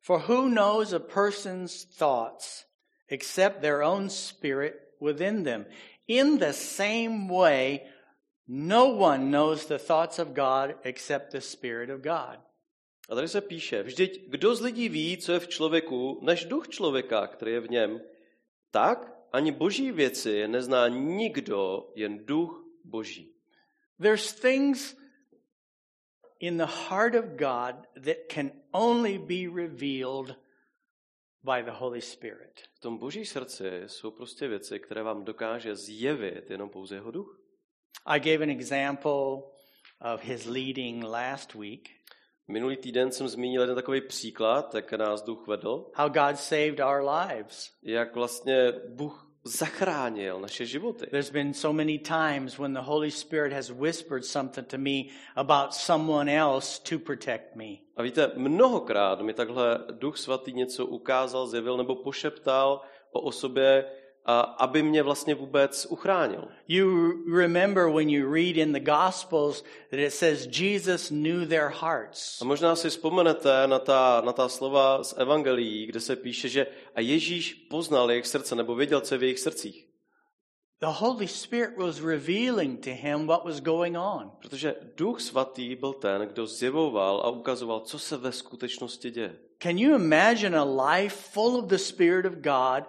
[0.00, 2.64] For who knows a person's thoughts
[3.08, 5.66] except their own spirit within them?
[6.06, 7.82] In the same way,
[8.48, 12.38] no one knows the thoughts of God except the Spirit of God.
[13.08, 16.68] A tady se píše, vždyť kdo z lidí ví, co je v člověku, než duch
[16.68, 18.00] člověka, který je v něm,
[18.70, 23.34] tak ani boží věci nezná nikdo, jen duch boží.
[24.00, 24.96] There's things
[26.40, 30.36] in the heart of God that can only be revealed
[31.42, 32.60] by the Holy Spirit.
[32.74, 37.40] V tom boží srdci jsou prostě věci, které vám dokáže zjevit jenom pouze jeho duch.
[38.06, 39.42] I gave an example
[40.14, 41.88] of his leading last week,
[42.50, 47.10] Minulý týden jsem zmínil jeden takový příklad, jak nás duch vedl, how God saved our
[47.10, 47.70] lives.
[47.82, 51.06] jak vlastně Bůh zachránil naše životy.
[51.10, 55.74] There's been so many times when the Holy Spirit has whispered something to me about
[55.74, 57.78] someone else to protect me.
[57.96, 62.80] A víte, mnohokrát mi takhle Duch Svatý něco ukázal, zjevil nebo pošeptal
[63.12, 63.84] o osobě,
[64.36, 66.48] aby mě vlastně vůbec uchránil.
[66.68, 72.42] You remember when you read in the Gospels that it says Jesus knew their hearts.
[72.42, 76.66] A možná si vzpomenete na ta, na ta slova z Evangelií, kde se píše, že
[76.94, 79.88] a Ježíš poznal jejich srdce, nebo věděl, co je v jejich srdcích.
[80.80, 84.30] The Holy Spirit was revealing to him what was going on.
[84.38, 89.38] Protože Duch Svatý byl ten, kdo zjevoval a ukazoval, co se ve skutečnosti děje.
[89.62, 92.84] Can you imagine a life full of the Spirit of God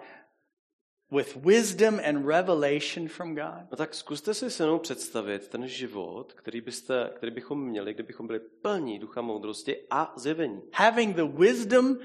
[1.10, 3.66] with wisdom and revelation from God?
[3.70, 8.26] No tak zkuste si se mnou představit ten život, který, byste, který bychom měli, kdybychom
[8.26, 10.62] byli plní ducha moudrosti a zjevení.
[10.72, 11.98] Having the wisdom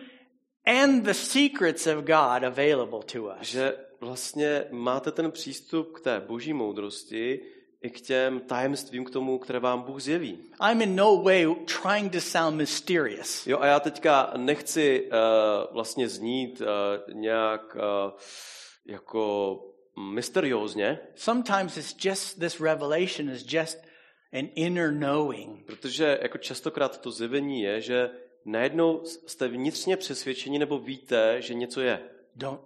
[0.66, 3.48] and the secrets of God available to us.
[3.48, 7.42] Že vlastně máte ten přístup k té boží moudrosti
[7.82, 10.40] i k těm tajemstvím, k tomu, které vám Bůh zjeví.
[10.72, 11.48] I'm in no way
[11.82, 13.48] trying to sound mysterious.
[13.48, 18.12] Jo, a já teďka nechci uh, vlastně znít uh, nějak uh,
[18.86, 19.60] jako
[20.14, 23.78] mysteriózně, Sometimes it's just this revelation is just
[24.34, 25.66] an inner knowing.
[25.66, 28.10] protože jako častokrát to zjevení je, že
[28.46, 32.00] najednou jste vnitřně přesvědčeni nebo víte, že něco je.
[32.36, 32.62] Don't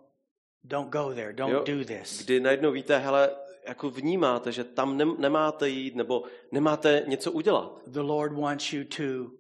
[0.64, 1.34] don't go there.
[1.34, 2.26] Don't Jo, do this.
[2.26, 3.30] kdy najednou víte, hele,
[3.68, 7.82] jako vnímáte, že tam nem, nemáte jít nebo nemáte něco udělat.
[7.88, 9.32] The Lord wants you to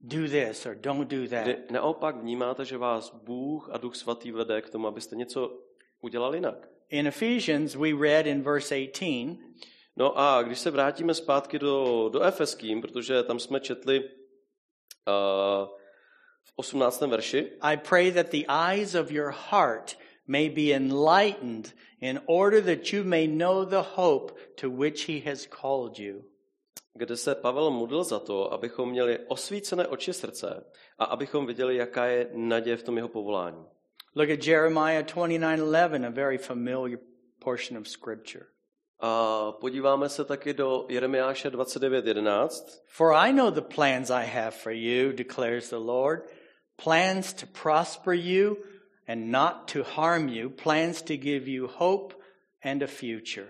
[0.00, 1.44] do this or don't do that.
[1.44, 5.58] Kdy naopak vnímáte, že vás Bůh a Duch Svatý vede k tomu, abyste něco
[6.00, 6.68] udělali jinak.
[6.90, 9.38] In Ephesians, we read in verse 18,
[9.96, 14.08] No a když se vrátíme zpátky do, do Efeským, protože tam jsme četli uh,
[16.44, 17.00] v 18.
[17.00, 22.92] verši, I pray that the eyes of your heart may be enlightened in order that
[22.92, 26.24] you may know the hope to which he has called you.
[26.96, 30.64] Kde se Pavel modlil za to, abychom měli osvícené oči srdce
[30.98, 33.64] a abychom viděli, jaká je naděje v tom jeho povolání.
[34.14, 36.98] Look at Jeremiah 29:11, a very familiar
[37.38, 38.46] portion of scripture.
[39.00, 42.80] A podíváme se taky do Jeremiáše 29.11.
[42.86, 46.20] For I know the plans I have for you, declares the Lord,
[46.84, 48.56] plans to prosper you
[49.08, 52.14] and not to harm you, plans to give you hope
[52.62, 53.48] and a future.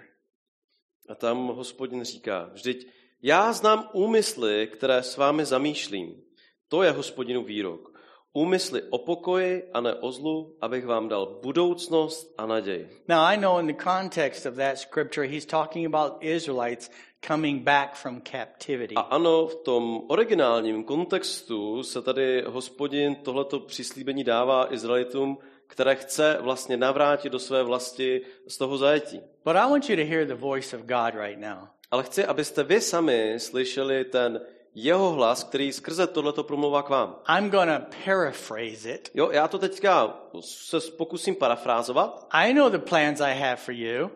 [1.08, 2.86] A tam hospodin říká, vždyť
[3.22, 6.22] já znám úmysly, které s vámi zamýšlím.
[6.68, 7.96] To je hospodinu výrok.
[8.32, 12.88] Úmysly o pokoji a ne o zlu, abych vám dal budoucnost a naději.
[13.08, 16.90] Now, I know in the context of that scripture, he's talking about Israelites
[17.26, 18.94] coming back from captivity.
[18.94, 26.38] A ano, v tom originálním kontextu se tady hospodin tohleto přislíbení dává Izraelitům, které chce
[26.40, 29.20] vlastně navrátit do své vlasti z toho zajetí.
[29.44, 31.68] But I want you to hear the voice of God right now.
[31.90, 34.40] Ale chci, abyste vy sami slyšeli ten
[34.74, 37.22] jeho hlas, který skrze tohleto promluvá k vám.
[37.38, 39.10] I'm to paraphrase it.
[39.14, 44.10] Jo, já to teďka se pokusím parafrázovat, I know the plans I have for you.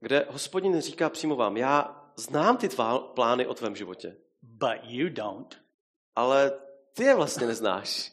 [0.00, 5.08] kde hospodin říká přímo vám, já znám ty tvá plány o tvém životě, but you
[5.08, 5.58] don't.
[6.16, 6.52] ale
[6.96, 8.12] ty je vlastně neznáš.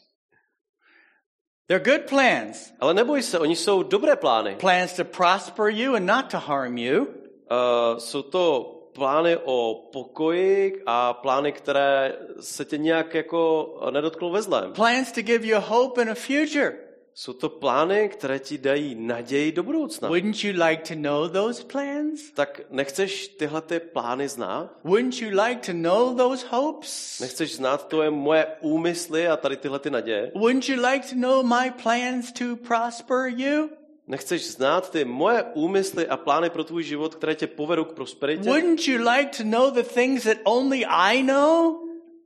[1.66, 2.72] They're good plans.
[2.80, 4.56] Ale neboj se, oni jsou dobré plány.
[4.56, 7.25] Plans to prosper you and not to harm you.
[7.50, 14.42] Uh, jsou to plány o pokoji a plány, které se tě nějak jako nedotknou ve
[14.42, 14.72] zlém.
[14.72, 16.86] Plans to give you hope and a future.
[17.18, 20.08] Jsou to plány, které ti dají naději do budoucna.
[20.08, 22.30] Wouldn't you like to know those plans?
[22.34, 24.70] Tak nechceš tyhle ty plány znát?
[24.84, 27.20] Wouldn't you like to know those hopes?
[27.20, 30.32] Nechceš znát to je moje úmysly a tady tyhle ty naděje?
[30.34, 33.68] Wouldn't you like to know my plans to prosper you?
[34.06, 38.50] Nechceš znát ty moje úmysly a plány pro tvůj život, které tě povedou k prosperitě?
[38.50, 41.76] Wouldn't you like to know the things that only I know?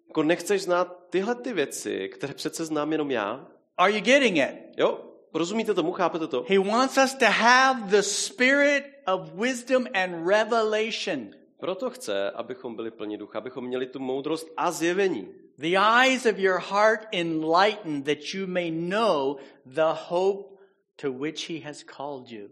[0.08, 3.46] Jako nechceš znát tyhle ty věci, které přece znám jenom já?
[3.78, 4.54] Are you getting it?
[4.76, 4.98] Jo?
[5.34, 5.92] Rozumíte tomu?
[5.92, 6.44] Chápete to?
[6.48, 11.30] He wants us to have the spirit of wisdom and revelation.
[11.60, 15.28] Proto chce, abychom byli plni ducha, abychom měli tu moudrost a zjevení.
[15.58, 19.36] The eyes of your heart enlightened that you may know
[19.74, 20.59] the hope
[21.00, 22.48] to which he has called you.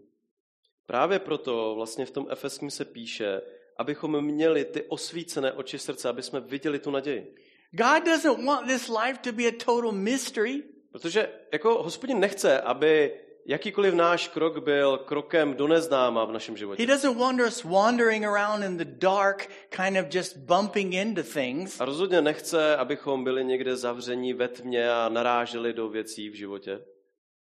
[0.85, 3.41] Právě proto vlastně v tom Efeským se píše,
[3.77, 7.35] abychom měli ty osvícené oči srdce, aby jsme viděli tu naději.
[7.71, 10.63] God doesn't want this life to be a total mystery.
[10.91, 13.13] Protože jako hospodin nechce, aby
[13.45, 16.85] jakýkoliv náš krok byl krokem do neznáma v našem He životě.
[16.85, 21.81] doesn't want us wandering around in the dark, kind of just bumping into things.
[21.81, 26.79] A rozhodně nechce, abychom byli někde zavření ve tmě a naráželi do věcí v životě.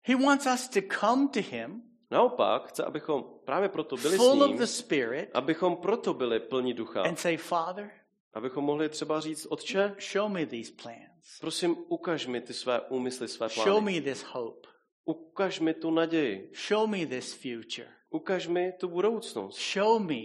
[0.09, 4.42] He wants us to come to him Naopak, chce, abychom právě proto byli s full
[4.42, 7.03] of ním, the Spirit abychom proto byli plní ducha.
[7.03, 7.90] and say, Father,
[8.35, 11.38] Abychom mohli třeba říct, otče, show me these plans.
[11.40, 14.01] prosím, ukaž mi ty své úmysly, své Show plány.
[14.01, 14.69] me this hope.
[15.05, 16.53] Ukaž mi tu naději.
[16.69, 17.88] Show me this future.
[18.11, 19.59] Ukaž mi tu budoucnost.
[19.73, 20.23] Show me.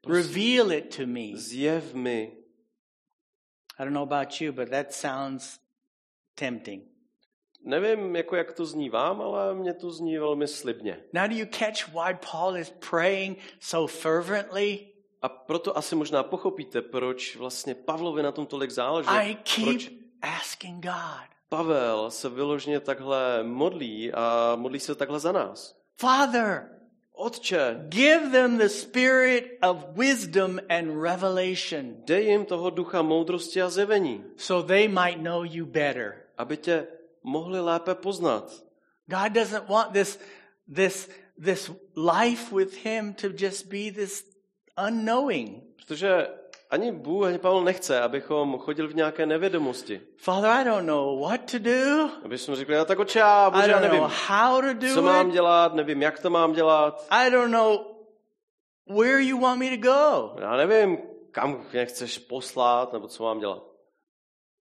[0.00, 1.26] Prosím, Reveal it to me.
[1.34, 2.36] Zjev mi.
[3.78, 5.60] I don't know about you, but that sounds
[6.34, 6.82] tempting.
[7.66, 11.00] Nevím, jako jak to zní vám, ale mě to zní velmi slibně.
[11.12, 14.86] Now, do you catch why Paul is praying so fervently?
[15.22, 19.08] A proto asi možná pochopíte, proč vlastně Pavlovi na tom tolik záleží.
[19.10, 25.32] I Proč keep asking God, Pavel se vyloženě takhle modlí a modlí se takhle za
[25.32, 25.76] nás.
[26.00, 26.68] Father,
[27.12, 33.68] Otče, give them the spirit of wisdom and revelation dej jim toho ducha moudrosti a
[33.70, 36.14] zjevení, so they might know you better.
[36.38, 36.86] aby tě
[37.26, 38.52] mohli lépe poznat.
[39.06, 40.18] God doesn't want this,
[40.74, 41.10] this,
[41.44, 44.24] this life with Him to just be this
[44.88, 45.62] unknowing.
[45.76, 46.28] Protože
[46.70, 50.00] ani Bůh, ani Pavel nechce, abychom chodili v nějaké nevědomosti.
[50.16, 52.10] Father, I don't know what to do.
[52.24, 54.74] Aby jsme řekli, já tak oče, já, I bože, já don't nevím, know how to
[54.74, 57.06] do co mám dělat, nevím, jak to mám dělat.
[57.10, 57.78] I don't know
[58.86, 60.32] where you want me to go.
[60.40, 60.98] Já nevím,
[61.30, 63.65] kam mě chceš poslat, nebo co mám dělat.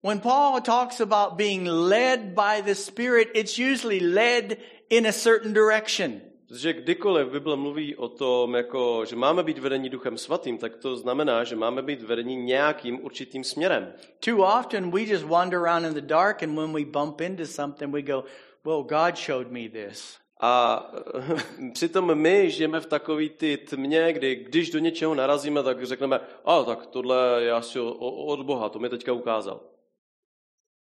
[0.04, 4.58] When Paul talks about being led by the Spirit, it's usually led
[4.90, 6.22] in a certain direction.
[6.48, 10.96] Protože kdykoliv Bible mluví o tom, jako, že máme být vedení duchem svatým, tak to
[10.96, 13.94] znamená, že máme být vedení nějakým určitým směrem.
[14.20, 17.94] Too often we just wander around in the dark, and when we bump into something,
[17.94, 18.24] we go,
[18.66, 20.18] Well, God showed me this.
[20.42, 20.86] A
[21.74, 26.64] přitom my žijeme v takový ty tmě, kdy když do něčeho narazíme, tak řekneme, a
[26.64, 29.60] tak tohle je asi o- o- od Boha, to mi teďka ukázal.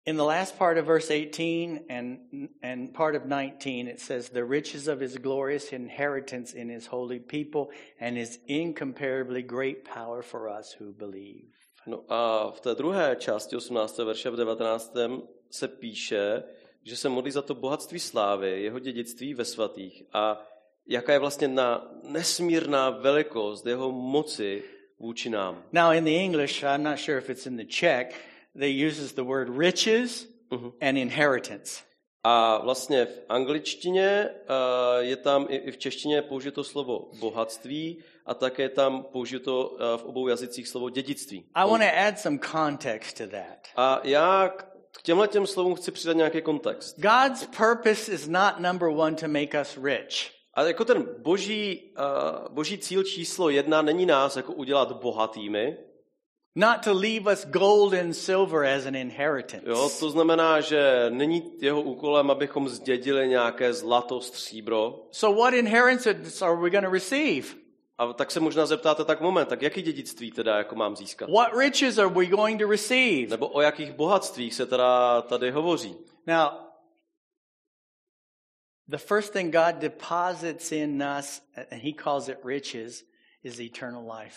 [0.06, 4.45] In the last part of verse 18 and, and part of 19, it says, The
[4.45, 7.70] riches of his glorious inheritance in his holy people
[8.00, 11.52] and his incomparably great power for us who believe.
[11.88, 13.97] No a v té druhé části 18.
[13.97, 14.93] verše v 19.
[15.50, 16.43] se píše,
[16.84, 20.45] že se modlí za to bohatství slávy, jeho dědictví ve svatých a
[20.88, 24.64] jaká je vlastně na nesmírná velikost jeho moci
[25.00, 25.64] vůči nám.
[25.72, 28.28] Now, in the English, I'm not sure if it's in the Czech,
[28.60, 30.28] they uses the word riches
[30.82, 31.84] and inheritance.
[32.24, 34.34] A vlastně v angličtině eh,
[34.99, 40.03] je tam i i v češtině použito slovo bohatství a také tam použito eh, v
[40.03, 41.45] obou jazycích slovo dědictví.
[41.55, 43.68] I want to add some context to that.
[43.76, 46.99] A já k k těmhle těm slovům chci přidat nějaký kontext.
[46.99, 50.32] God's purpose is not number one to make us rich.
[50.53, 55.78] A jako ten boží, uh, boží cíl číslo jedna není nás jako udělat bohatými.
[56.60, 59.70] Not to leave us gold and silver as an inheritance.
[59.70, 65.07] Jo, to znamená, že není jeho úkolem, abychom zdědili nějaké zlato, stříbro.
[65.12, 67.47] So, what inheritance are we going to receive?
[67.97, 71.30] A tak se možná zeptáte tak moment, tak jaký dědictví teda jako mám získat?
[71.30, 73.30] What riches are we going to receive?
[73.30, 75.95] Nebo o jakých bohatstvích se teda tady hovoří?
[76.28, 76.49] Now,
[78.88, 81.41] the first thing God deposits in us,
[81.72, 83.03] and He calls it riches,
[83.43, 84.36] is eternal life.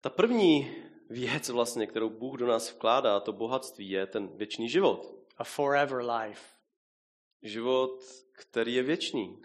[0.00, 0.70] Ta první
[1.12, 5.14] věc vlastně, kterou Bůh do nás vkládá, to bohatství, je ten věčný život.
[5.36, 6.42] A forever life.
[7.42, 8.00] Život,
[8.32, 9.38] který je věčný.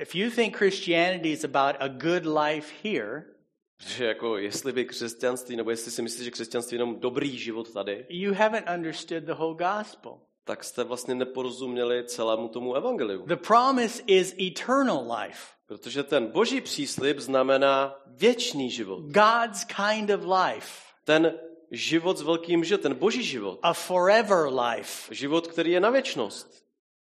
[0.00, 3.24] If you think Christianity is about a good life here,
[3.86, 7.72] Že jako jestli by křesťanství, nebo jestli si myslíte, že křesťanství je jenom dobrý život
[7.72, 10.20] tady, you haven't understood the whole gospel.
[10.44, 13.26] tak jste vlastně neporozuměli celému tomu evangeliu.
[13.26, 19.00] The promise is eternal life, Protože ten boží příslib znamená věčný život.
[19.00, 21.38] God's kind of life, Ten
[21.70, 23.58] život s velkým že, ten boží život.
[23.62, 26.62] a forever life, Život, který je na věčnost.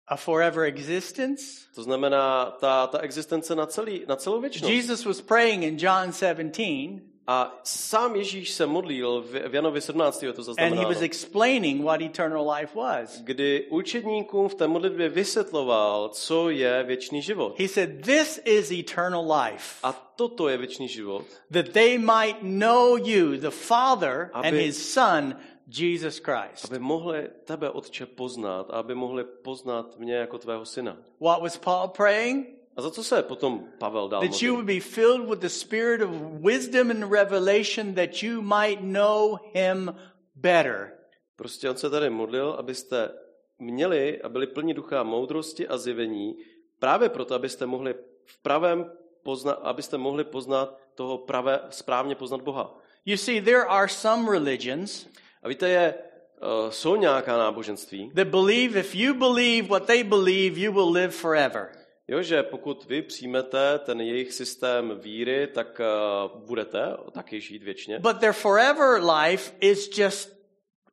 [0.06, 1.44] a forever existence.
[1.74, 4.72] To znamená ta, ta existence na, celý, na celou věčnost.
[4.72, 10.22] Jesus was praying in John 17, A sám Ježíš se modlil v Janovi 17.
[10.22, 13.20] je to and he was explaining what eternal life was.
[13.20, 17.60] Kdy učedníkům v té modlitbě vysvětloval, co je věčný život.
[17.60, 22.96] He said, This is eternal life, A toto je věčný život, that they might know
[22.96, 26.64] you, the Father, and Aby- his Son, Jesus Christ.
[26.64, 30.96] aby mohli tebe, Otče, poznat a aby mohli poznat mě jako tvého syna.
[31.20, 32.61] What was Paul praying?
[32.76, 36.02] A za co se potom Pavel dal That you would be filled with the spirit
[36.02, 36.10] of
[36.40, 39.94] wisdom and revelation, that you might know him
[40.34, 40.92] better.
[41.36, 43.10] Prostě on se tady modlil, abyste
[43.58, 46.36] měli a byli plni ducha moudrosti a zjevení,
[46.78, 47.94] právě proto, abyste mohli
[48.24, 48.90] v pravém
[49.22, 52.78] pozna, abyste mohli poznat toho pravé, správně poznat Boha.
[53.04, 55.06] You see, there are some religions
[55.42, 60.60] A víte, je, uh, jsou nějaká náboženství, that believe if you believe what they believe,
[60.60, 61.81] you will live forever.
[62.08, 66.82] Jo, že pokud vy přijmete ten jejich systém víry, tak uh, budete
[67.12, 67.98] taky žít věčně.
[67.98, 70.36] But their forever life is just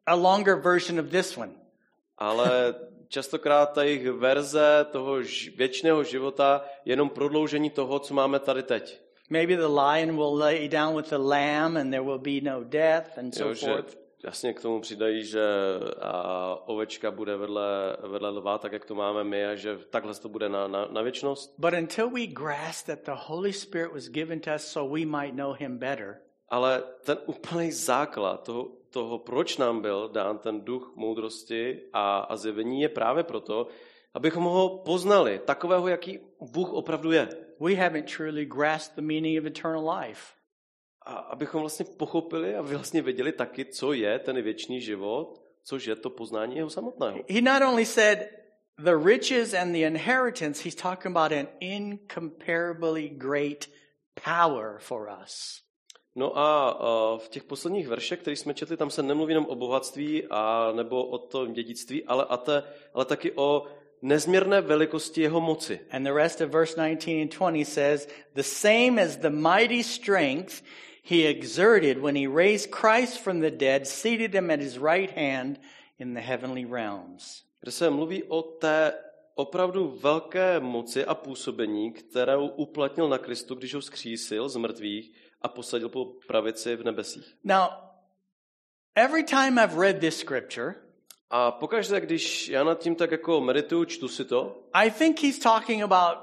[0.06, 1.52] a longer version of this one.
[2.18, 2.76] Ale
[3.08, 8.64] častokrát ta jejich verze toho ž- věčného života je jenom prodloužení toho, co máme tady
[8.64, 9.02] teď.
[9.30, 13.18] Maybe the lion will lay down with the lamb and there will be no death
[13.18, 13.98] and so Jo, forth.
[14.24, 15.44] Jasně k tomu přidají, že
[16.02, 20.30] a, ovečka bude vedle, vedle lva, tak jak to máme my, a že takhle to
[20.30, 21.54] bude na, na, na věčnost.
[21.58, 25.36] But until we grasp that the Holy Spirit was given to us so we might
[25.36, 26.16] know him better,
[26.50, 32.36] Ale ten úplný základ toho, toho, proč nám byl dán ten duch moudrosti a, a
[32.36, 33.68] zjevení, je právě proto,
[34.14, 37.30] abychom ho poznali, takového, jaký Bůh opravdu je.
[37.60, 40.39] we haven't truly grasped the meaning of eternal life.
[41.10, 45.96] A abychom vlastně pochopili a vlastně věděli taky, co je ten věčný život, což je
[45.96, 47.20] to poznání jeho samotného.
[47.30, 48.20] He not only said
[48.78, 53.70] the riches and the inheritance, he's talking about an incomparably great
[54.26, 55.62] power for us.
[56.16, 60.24] No a v těch posledních veršech, které jsme četli, tam se nemluví jenom o bohatství
[60.30, 63.66] a nebo o tom dědictví, ale, a te, ale taky o
[64.02, 65.80] nezměrné velikosti jeho moci.
[65.92, 70.64] And the rest of verse 19 and 20 says, The same as the mighty strength
[71.04, 75.60] he exerted when he raised Christ from the dead, seated him at his right hand
[76.00, 77.44] in the heavenly realms.
[77.62, 78.94] Kde se mluví o té
[79.36, 85.48] opravdu velké moci a působení, kterou uplatnil na Kristu, když ho skřísil z mrtvých a
[85.48, 87.36] posadil po pravici v nebesích.
[87.44, 87.70] Now,
[88.96, 90.76] every time I've read this scripture,
[91.32, 95.40] A pokaždé, když já nad tím tak jako medituju, čtu si to, I think he's
[95.40, 96.18] talking about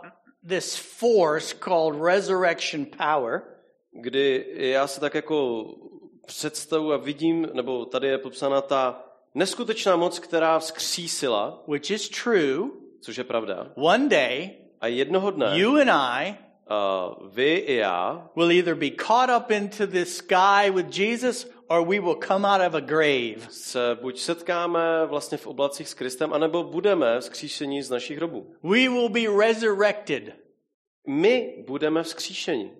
[0.49, 3.43] this force called resurrection power.
[4.01, 5.67] Kdy já se tak jako
[6.27, 12.71] představu a vidím, nebo tady je popsána ta neskutečná moc, která vzkřísila, which is true,
[13.01, 13.73] což je pravda.
[13.75, 16.35] one day A jednoho dne you and I
[16.69, 21.87] a vy i já will either be caught up into the sky with Jesus or
[21.87, 23.37] we will come out of a grave.
[23.51, 28.55] se buď setkáme vlastně v oblacích s Kristem, anebo budeme vzkříšení z našich hrobů.
[28.63, 30.35] We will be resurrected
[31.07, 32.71] My budeme vzkříšeni.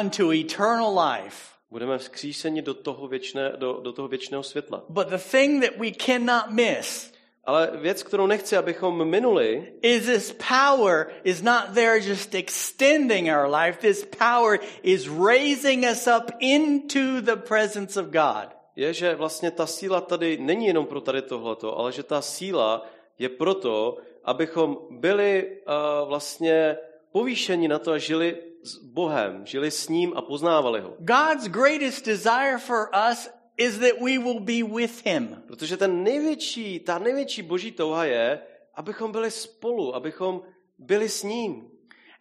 [0.00, 1.36] Unto eternal life.
[1.70, 4.84] Budeme vzkříšeni do toho, věčné, do, do toho věčného světla.
[4.88, 7.10] But the thing that we cannot miss
[7.44, 13.54] Ale věc, kterou nechci, abychom minuli, is this power is not there just extending our
[13.54, 13.78] life.
[13.80, 18.60] This power is raising us up into the presence of God.
[18.76, 22.86] je, že vlastně ta síla tady není jenom pro tady tohleto, ale že ta síla
[23.18, 26.76] je proto, abychom byli uh, vlastně
[27.12, 30.94] povýšeni na to a žili s Bohem, žili s ním a poznávali ho.
[30.98, 35.42] God's greatest desire for us is that we will be with him.
[35.46, 38.40] Protože ten největší, ta největší boží touha je,
[38.74, 40.42] abychom byli spolu, abychom
[40.78, 41.70] byli s ním.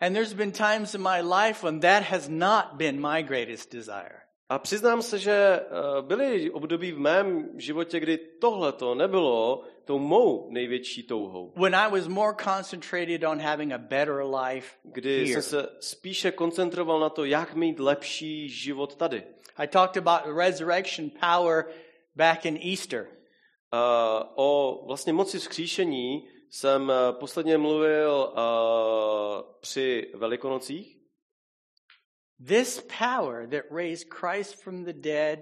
[0.01, 4.19] And there's been times in my life when that has not been my greatest desire.
[4.49, 9.99] A přiznám se, že eh, byly období v mém životě, kdy tohle to nebylo tou
[9.99, 11.53] mou největší touhou.
[11.55, 15.33] When I was more concentrated on having a better life Kdy here.
[15.33, 19.23] jsem se spíše koncentroval na to, jak mít lepší život tady.
[19.57, 21.65] I talked about resurrection power
[22.15, 23.07] back in Easter.
[23.07, 23.79] Uh,
[24.35, 28.41] o vlastně moci vzkříšení jsem eh, posledně mluvil uh,
[29.61, 30.97] při Velikonocích.
[32.47, 35.39] This power that raised Christ from the dead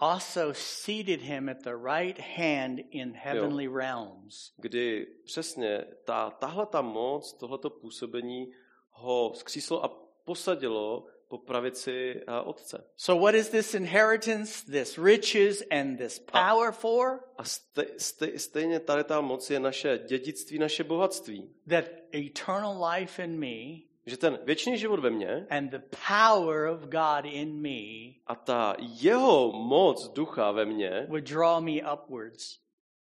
[0.00, 4.52] also seated him at the right hand in heavenly realms.
[4.56, 8.52] kdy přesně ta, tahle ta moc, tohleto působení
[8.90, 9.88] ho vzkříslo a
[10.24, 12.84] posadilo po pravici a otce.
[12.96, 17.20] So, what is this inheritance, this riches, and this power for?
[17.38, 21.54] A ste, ste, stejně tady ta moc je naše dědictví, naše bohatství.
[21.68, 21.84] That
[22.14, 27.24] eternal life in me Že ten věčný život ve mně and the power of God
[27.24, 32.58] in me a ta jeho moc ducha ve mně would draw me upwards.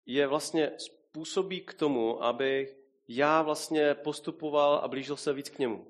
[0.07, 2.77] je vlastně způsobí k tomu, aby
[3.09, 5.87] já vlastně postupoval a blížil se víc k němu.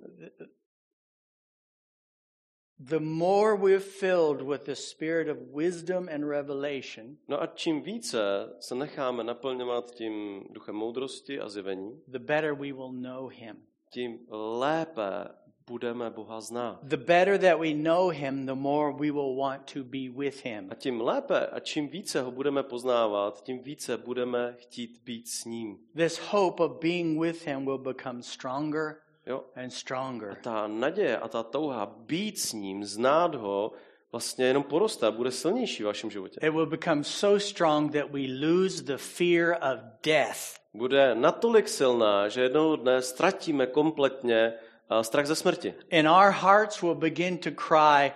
[2.80, 8.18] The more we're filled with the spirit of wisdom and revelation, No a čím více
[8.60, 13.67] se necháme naplňovat tím duchem moudrosti a zjevení, the better we will know him.
[13.90, 15.28] Tím lépe
[15.68, 16.78] budeme Boha znát.
[16.82, 20.68] The better that we know him, the more we will want to be with him.
[20.70, 25.44] A tím lépe a čím více ho budeme poznávat, tím více budeme chtít být s
[25.44, 25.78] ním.
[25.96, 29.44] This hope of being with him will become stronger Jo?
[29.54, 30.36] and stronger.
[30.42, 33.72] Ta naděje a ta touha být s ním, znát ho,
[34.12, 36.40] vlastně jenom poroste a bude silnější v vašem životě.
[36.42, 40.58] It will become so strong that we lose the fear of death.
[40.78, 44.52] Bude natolik silná, že jednoho dne ztratíme kompletně
[44.88, 45.74] a, strach ze smrti.
[45.98, 48.12] And our hearts will begin to cry,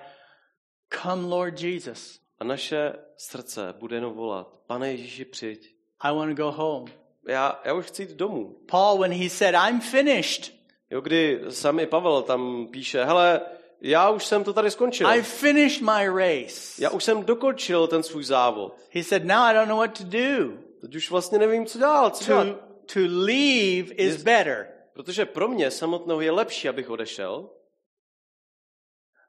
[1.02, 2.20] Come, Lord Jesus.
[2.40, 5.74] A naše srdce bude jenom volat, pane Ježíši, přijď.
[6.00, 6.92] I want to go home.
[7.28, 8.56] Já, já už chci jít domů.
[8.70, 10.52] Paul, when he said, I'm finished,
[10.90, 13.40] Jo, kdy sami Pavel tam píše, hele,
[13.80, 15.06] já už jsem to tady skončil.
[15.08, 16.82] I finished my race.
[16.82, 18.76] Já už jsem dokončil ten svůj závod.
[18.90, 20.58] He said, Now I don't know what to do.
[20.82, 22.44] Teď už vlastně nevím, co dál, co dělat.
[22.46, 22.54] To,
[22.94, 27.50] to leave is better, Protože pro mě samotnou je lepší, abych odešel,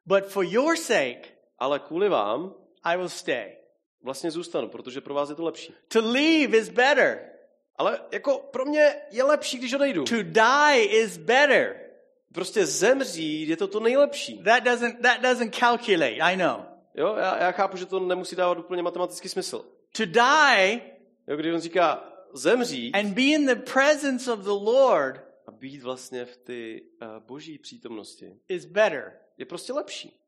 [0.06, 1.22] but for your sake,
[1.60, 3.58] ale kvůli vám I will stay.
[4.02, 5.74] vlastně zůstanu, protože pro vás je to lepší.
[5.88, 7.30] To leave is better.
[7.76, 10.04] Ale jako pro mě je lepší, když odejdu.
[10.04, 11.90] To die is better.
[12.34, 14.44] Prostě zemřít je to to nejlepší.
[14.44, 16.66] That doesn't, that doesn't calculate, I know.
[16.96, 19.66] Jo, já, já chápu, že to nemusí dávat úplně matematický smysl.
[19.98, 20.82] To die
[21.28, 25.84] Jo, když on říká zemřít and be in the presence of the Lord a být
[25.84, 29.20] vlastně v ty uh, boží přítomnosti, is better.
[29.38, 30.20] je prostě lepší.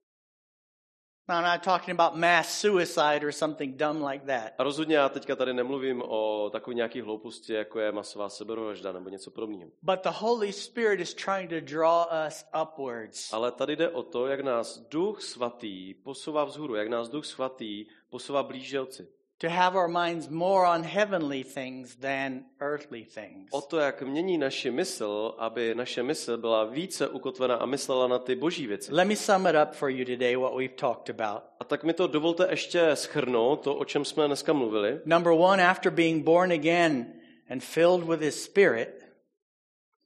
[1.27, 4.53] I'm not talking about mass suicide or something dumb like that.
[4.57, 9.09] A rozhodně já teďka tady nemluvím o takové nějaké hlouposti, jako je masová sebevražda nebo
[9.09, 9.71] něco podobného.
[9.81, 13.33] But the Holy Spirit is trying to draw us upwards.
[13.33, 17.85] Ale tady jde o to, jak nás Duch Svatý posouvá vzhůru, jak nás Duch Svatý
[18.09, 19.07] posouvá blíže Otci.
[19.45, 23.49] To have our minds more on heavenly things than earthly things.
[23.51, 28.19] O to, jak mění naši mysl, aby naše mysl byla více ukotvena a myslela na
[28.19, 28.93] ty boží věci.
[28.93, 31.43] Let me sum it up for you today what we've talked about.
[31.59, 34.99] A tak mi to dovolte ještě schrnout, to, o čem jsme dneska mluvili.
[35.05, 37.13] Number one, after being born again
[37.49, 39.05] and filled with His Spirit,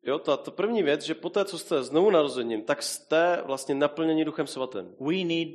[0.03, 4.25] Jo, ta, ta první věc, že poté, co jste znovu narozením, tak jste vlastně naplněni
[4.25, 4.95] Duchem Svatým.
[4.99, 5.49] we need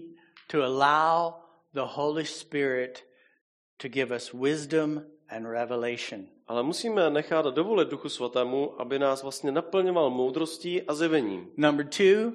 [0.51, 1.33] to allow
[1.75, 3.14] the Holy Spirit
[3.77, 6.21] to give us wisdom and revelation.
[6.47, 11.51] Ale musíme nechat dovolit Duchu Svatému, aby nás vlastně naplňoval moudrostí a zjevením.
[11.57, 12.33] Number two,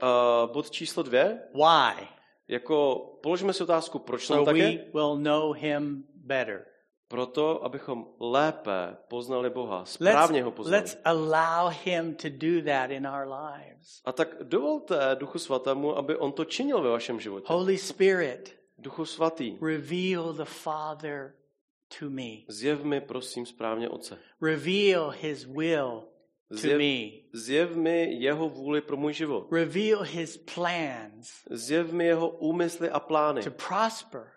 [0.00, 2.06] A bod číslo dvě, why?
[2.48, 6.64] jako položíme si otázku, proč So nám tak we will know Him better.
[7.08, 10.76] Proto, abychom lépe poznali Boha, Let's, správně ho poznali.
[10.82, 14.00] let's allow Him to do that in our lives.
[14.04, 17.46] A tak dovolte Duchu Svatému, aby on to činil ve vašem životě.
[17.48, 21.34] Holy Spirit, Duchu Svatý, reveal the Father
[21.98, 22.30] to me.
[22.48, 24.18] zjev mi prosím správně Otce.
[24.42, 26.08] Reveal His will
[26.48, 27.10] to Zjev, me.
[27.32, 29.48] zjev mi jeho vůli pro můj život.
[29.52, 33.42] Reveal His plans Zjev mi jeho úmysly a plány.
[33.42, 34.28] to prosper,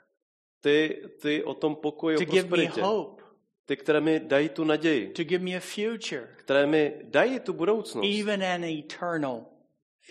[0.61, 2.81] Ty, ty o tom pokoji, to o give me prosperitě.
[2.81, 3.23] hope,
[3.65, 5.09] Ty, které mi dají tu naději.
[5.13, 8.05] to give me a future, Které mi dají tu budoucnost.
[8.19, 9.45] even an eternal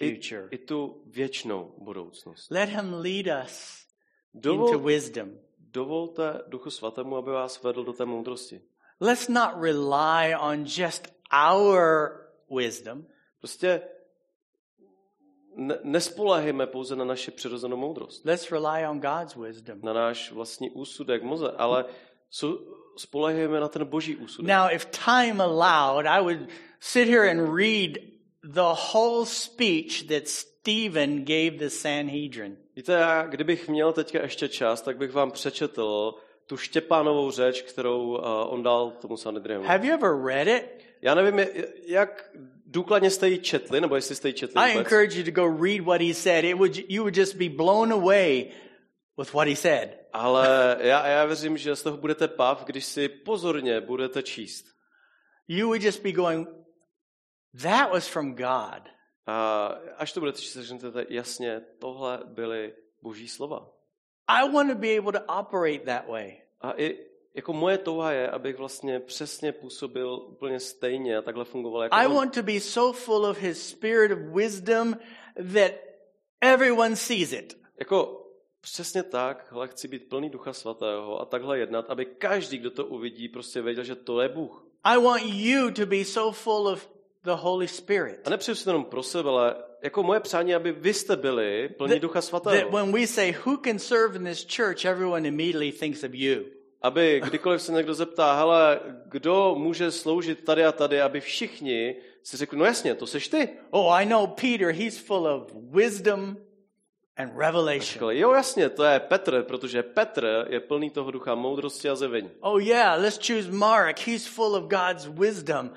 [0.01, 0.49] I, future.
[0.51, 2.51] I tu věčnou budoucnost.
[2.51, 3.84] Let Him lead us
[4.35, 5.39] into Dovol, wisdom.
[5.59, 8.61] dovolte Duchu Svatému, aby vás vedl do té moudrosti.
[9.01, 12.11] Let's not rely on just our
[12.57, 13.07] wisdom.
[13.39, 13.82] Prostě
[15.57, 19.80] ne, nespolehejme pouze na naši přirozenou moudrost, Let's rely on God's wisdom.
[19.82, 21.85] na náš vlastní úsudek moze, ale
[22.30, 22.59] sou,
[22.97, 24.49] spolehejme na ten boží úsudek.
[24.49, 26.49] Now, if time allowed, I would
[26.80, 27.99] sit here and read
[28.43, 30.28] the whole speech that
[30.64, 32.56] Stephen gave the Sanhedrin.
[32.76, 36.14] Víte, já, kdybych měl teďka ještě čas, tak bych vám přečetl
[36.46, 38.18] tu Štěpánovou řeč, kterou uh,
[38.52, 39.66] on dal tomu Sanedrionu.
[39.66, 40.84] Have you ever read it?
[41.02, 41.46] Já nevím,
[41.86, 42.30] jak
[42.66, 44.86] důkladně jste ji četli, nebo jestli jste ji četli I vůbec.
[44.86, 46.44] encourage you to go read what he said.
[46.44, 48.50] It would, you would just be blown away
[49.18, 49.88] with what he said.
[50.12, 54.66] Ale já, já věřím, že z toho budete pav, když si pozorně budete číst.
[55.48, 56.48] You would just be going,
[57.62, 58.93] that was from God.
[59.27, 59.66] A
[59.97, 63.70] až to budete číst, řeknete jasně, tohle byly boží slova.
[64.29, 66.37] I want to be able to operate that way.
[66.61, 66.99] A i
[67.35, 72.07] jako moje touha je, abych vlastně přesně působil úplně stejně a takhle fungoval jako I
[72.07, 72.14] on.
[72.14, 74.97] want to be so full of his spirit of wisdom
[75.53, 75.72] that
[76.41, 77.59] everyone sees it.
[77.79, 78.27] Jako
[78.61, 82.87] přesně tak, hele, chci být plný ducha svatého a takhle jednat, aby každý, kdo to
[82.87, 84.66] uvidí, prostě věděl, že to je Bůh.
[84.85, 86.93] I want you to be so full of
[87.25, 90.72] the Holy Spirit A nepřeju si to jenom pro sebe, ale jako moje přání, aby
[90.72, 92.70] vy jste byli plní ducha that svatého.
[92.70, 94.85] when we say, Who can serve in this church?
[94.85, 96.45] everyone immediately thinks of you.
[96.83, 102.37] Aby kdykoliv se někdo zeptá, hele, kdo může sloužit tady a tady, aby všichni si
[102.37, 103.49] řekli, no jasně, to seš ty.
[103.70, 106.37] Oh, I know Peter, he's full of wisdom
[107.16, 107.81] and revelation.
[107.81, 112.31] Říkali, jo jasně, to je Petr, protože Petr je plný toho ducha moudrosti a zjevení.
[112.41, 113.99] Oh, yeah, let's choose Mark.
[114.01, 115.70] He's full of God's wisdom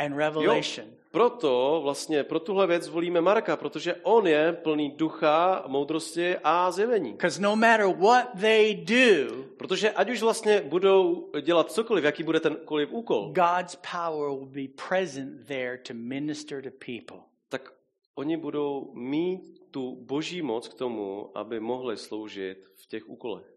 [0.00, 0.86] and Jo, revelation.
[1.10, 7.16] proto vlastně pro tuhle věc volíme Marka, protože on je plný ducha, moudrosti a zjevení.
[7.40, 12.92] No matter what they do, Protože ať už vlastně budou dělat cokoliv, jaký bude tenkoliv
[12.92, 17.18] úkol, God's power will be present there to minister to people.
[17.48, 17.72] tak
[18.14, 23.54] oni budou mít tu boží moc k tomu, aby mohli sloužit v těch úkolech.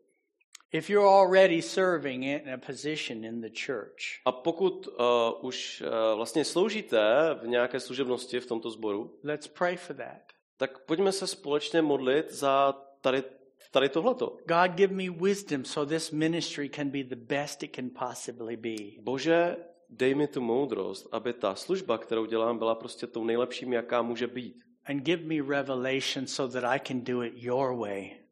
[0.74, 4.94] If you're already serving in a position in the church, A pokud uh,
[5.42, 7.00] už uh, vlastně sloužíte
[7.42, 10.22] v nějaké služebnosti v tomto sboru, let's pray for that.
[10.58, 13.24] tak pojďme se společně modlit za tady,
[13.72, 14.38] tady tohleto.
[14.46, 19.02] God, give me wisdom so this ministry can be the best it can possibly be.
[19.02, 19.58] Bože,
[19.90, 24.28] dej mi tu moudrost, aby ta služba, kterou dělám, byla prostě tou nejlepším, jaká může
[24.28, 24.64] být.
[24.86, 28.23] And give me revelation so that I can do it your way.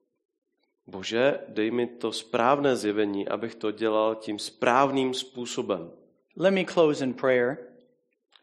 [0.92, 5.92] Bože, dej mi to správné zjevení, abych to dělal tím správným způsobem.
[6.38, 7.58] Let me close in prayer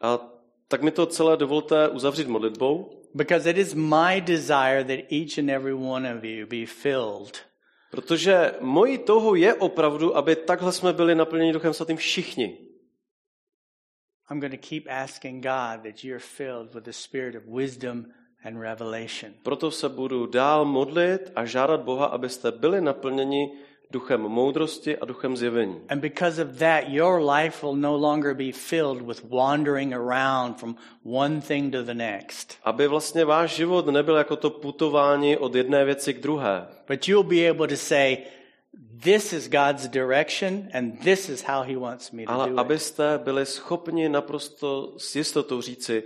[0.01, 0.19] A
[0.67, 5.49] tak mi to celé dovolte uzavřít modlitbou, because it is my desire that each and
[5.49, 7.49] every one of you be filled
[7.91, 12.57] protože mojí touhou je opravdu, aby takhle jsme byli naplněni Duchem Svatým všichni.
[14.31, 18.05] I'm going to keep asking God that you're filled with the spirit of wisdom
[18.43, 19.33] and revelation.
[19.43, 23.51] Proto se budu dál modlit a žádat Boha, abyste byli naplněni
[23.91, 25.81] duchem moudrosti a duchem zjevení.
[25.89, 30.75] And because of that, your life will no longer be filled with wandering around from
[31.03, 32.57] one thing to the next.
[32.63, 37.29] Aby vlastně váš život nebyl jako to putování od jedné věci k druhé, But you'll
[37.29, 38.17] be able to say,
[39.03, 42.59] This is God's direction, and this is how He wants me to ale do it.
[42.59, 46.03] abyste byli schopni naprosto s jistotou říci,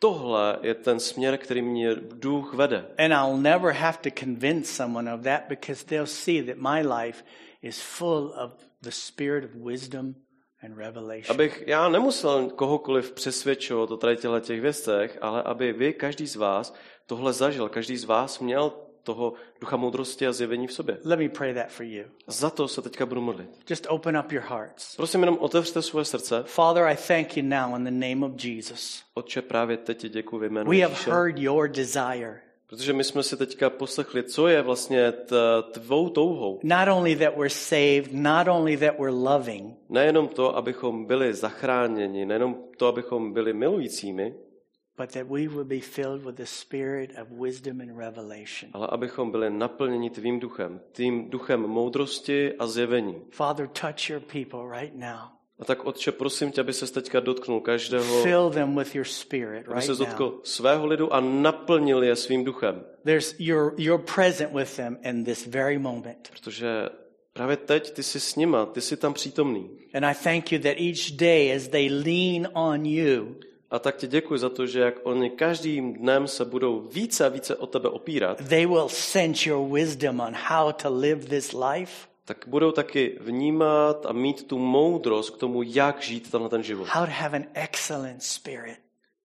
[0.00, 2.86] tohle je ten směr, který mě duch vede.
[2.98, 7.24] And I'll never have to convince someone of that because they'll see that my life
[7.62, 10.14] is full of the spirit of wisdom
[10.62, 11.30] and revelation.
[11.30, 16.36] Abych já nemusel kohokoliv přesvědčovat o tady těchto těch věcech, ale aby vy, každý z
[16.36, 16.74] vás,
[17.06, 18.72] tohle zažil, každý z vás měl
[19.02, 20.98] toho ducha moudrosti a zjevení v sobě.
[21.04, 22.04] Let me pray that for you.
[22.26, 23.50] Za to se teďka budu modlit.
[23.70, 24.96] Just open up your hearts.
[24.96, 26.42] Prosím, jenom otevřte svoje srdce.
[26.46, 29.02] Father, I thank you now in the name of Jesus.
[29.14, 32.40] Otče, právě teď ti děkuji v jménu We have heard your desire.
[32.66, 35.12] protože my jsme si teďka poslechli, co je vlastně
[35.72, 36.60] tvou touhou.
[36.62, 42.26] Not only that we're saved, not only that we're loving, Nejenom to, abychom byli zachráněni,
[42.26, 44.34] nejenom to, abychom byli milujícími,
[45.00, 48.70] but that we would be filled with the spirit of wisdom and revelation.
[48.72, 53.16] ale abychom byli naplněni tvým duchem, tím duchem moudrosti a zjevení.
[53.30, 55.18] Father, touch your people right now.
[55.58, 59.66] A tak, Otče, prosím tě, aby se teďka dotknul každého, Fill them with your spirit
[59.66, 59.98] aby right se now.
[59.98, 62.84] dotkl svého lidu a naplnil je svým duchem.
[63.04, 66.30] There's you're you're present with them in this very moment.
[66.32, 66.88] Protože
[67.32, 69.70] právě teď ty jsi s nima, ty jsi tam přítomný.
[69.94, 73.36] And I thank you that each day as they lean on you,
[73.70, 77.28] A tak ti děkuji za to, že jak oni každým dnem se budou více a
[77.28, 81.92] více o tebe opírat, they will sense your wisdom on how to live this life,
[82.24, 86.88] tak budou taky vnímat a mít tu moudrost k tomu, jak žít tenhle ten život.
[86.88, 88.78] how to have an excellent spirit.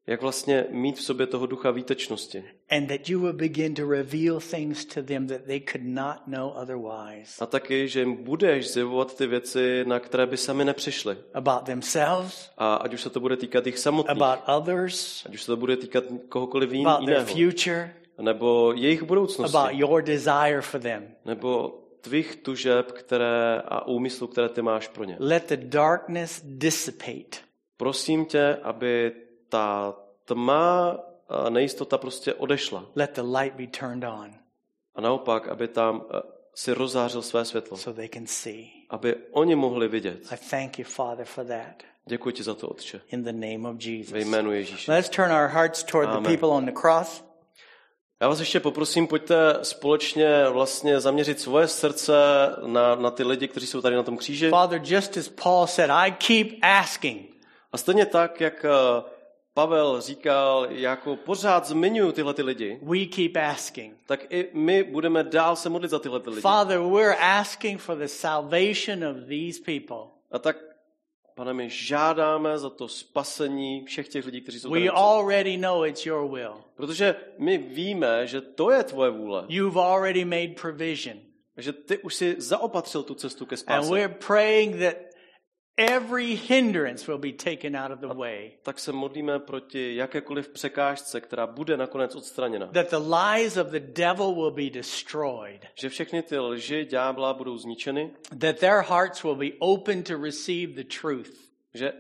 [0.08, 2.44] Jak vlastně mít v sobě toho ducha výtečnosti.
[2.70, 6.50] And that you will begin to reveal things to them that they could not know
[6.56, 11.18] otherwise A taky, že jim budeš zjevovat ty věci, na které by sami nepřišli.
[11.34, 15.42] about themselves, A ať už se to bude týkat jich samotných, about others, ať už
[15.42, 20.02] se to bude týkat kohokoliv jin- about their jiného, future, nebo jejich budoucnosti, about your
[20.04, 21.08] desire for them.
[21.26, 25.16] nebo tvých tužeb které, a úmyslu, které ty máš pro ně.
[25.20, 27.38] Let the darkness dissipate.
[27.78, 29.12] Prosím tě, aby
[29.50, 30.98] ta tma
[31.30, 32.86] a nejistota prostě odešla.
[32.96, 34.32] Let the light be turned on
[34.96, 36.06] A naopak, aby tam
[36.56, 37.78] si rozářil své světlo.
[37.78, 38.66] so they can see.
[38.90, 40.20] Aby oni mohli vidět.
[40.32, 41.84] I thank you, Father, for that.
[42.08, 43.02] Děkuji ti za to, Otče.
[43.12, 44.14] In the name of Ve Jesus.
[44.14, 44.92] jménu Ježíše.
[44.92, 46.32] Let's turn our hearts toward the Amen.
[46.32, 47.24] people on the cross.
[48.22, 52.14] Já vás ještě poprosím, pojďte společně vlastně zaměřit svoje srdce
[52.66, 54.50] na, na ty lidi, kteří jsou tady na tom kříži.
[54.50, 57.30] Father, just as Paul said, I keep asking.
[57.72, 58.66] A stejně tak, jak
[59.60, 63.94] Pavel říkal, jako pořád zmiňuju tyhle ty lidi, We keep asking.
[64.06, 66.42] tak i my budeme dál se modlit za tyhle ty lidi.
[66.42, 70.12] Father, we're asking for the salvation of these people.
[70.32, 70.58] A tak,
[71.36, 74.70] pane, my žádáme za to spasení všech těch lidí, kteří jsou.
[74.72, 76.54] We already know it's your will.
[76.76, 79.46] Protože my víme, že to je tvoje vůle.
[79.50, 81.18] You've already made provision.
[81.58, 83.92] Že ty už si zaopatřil tu cestu ke And spáse.
[83.92, 84.96] we're praying that
[85.78, 88.52] every hindrance will be taken out of the way.
[88.64, 92.68] Tak se modlíme proti jakékoliv překážce, která bude nakonec odstraněna.
[92.68, 95.66] That the lies of the devil will be destroyed.
[95.76, 100.74] Že všechny ty lži ďábla budou zničeny, That their hearts will be open to receive
[100.84, 101.46] the truth.
[101.74, 101.94] že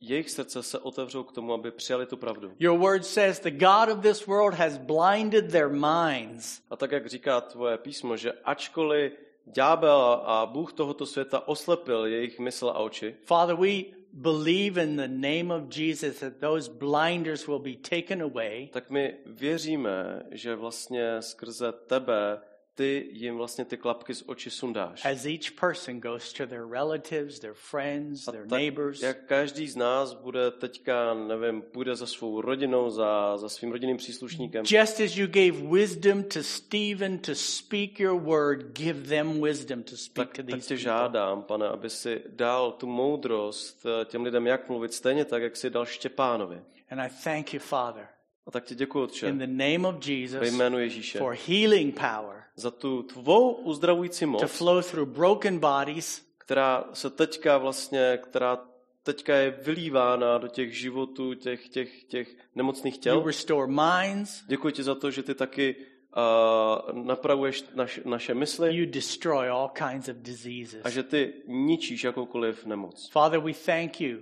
[0.00, 2.52] jejich srdce se otevřou k tomu, aby přijali tu pravdu.
[2.58, 7.06] Your word says the God of this world has blinded their minds A tak, jak
[7.06, 9.12] říká tvoje písmo, že ačkoliv
[9.46, 13.82] ďábel a Bůh tohoto světa oslepil jejich mysl a oči, Father, we
[14.12, 18.68] believe in the name of Jesus that those blinders will be taken away.
[18.72, 22.40] Tak my věříme, že vlastně skrze tebe
[22.76, 25.04] ty jim vlastně ty klapky z očí sundáš.
[25.04, 29.76] as each person goes to their relatives, their friends, their Tak, neighbors, jak každý z
[29.76, 35.16] nás bude teďka, nevím, půjde za svou rodinou, za, za svým rodinným příslušníkem, just as
[35.16, 40.36] you gave wisdom to Stephen to speak your word, give them wisdom to speak tak,
[40.36, 40.82] to tak these tě people.
[40.92, 45.56] žádám, pane, aby si dal tu moudrost eh, těm lidem, jak mluvit, stejně tak, jak
[45.56, 46.60] si dal Štěpánovi.
[46.90, 48.06] And I thank you, Father,
[48.46, 51.94] A tak ti děkuji, Otče, in the name of ve Jesus jménu Ježíše, for healing
[51.94, 58.18] power za tu tvou uzdravující to moc, flow through broken bodies, která se teďka vlastně,
[58.22, 58.58] která
[59.02, 63.22] teďka je vylívána do těch životů, těch, těch, těch nemocných you těl.
[63.26, 65.76] restore minds, Děkuji ti za to, že ty taky
[66.16, 70.80] uh, napravuješ naš, naše mysli you destroy all kinds of diseases.
[70.84, 73.10] a že ty ničíš jakoukoliv nemoc.
[73.10, 74.18] Father, we thank you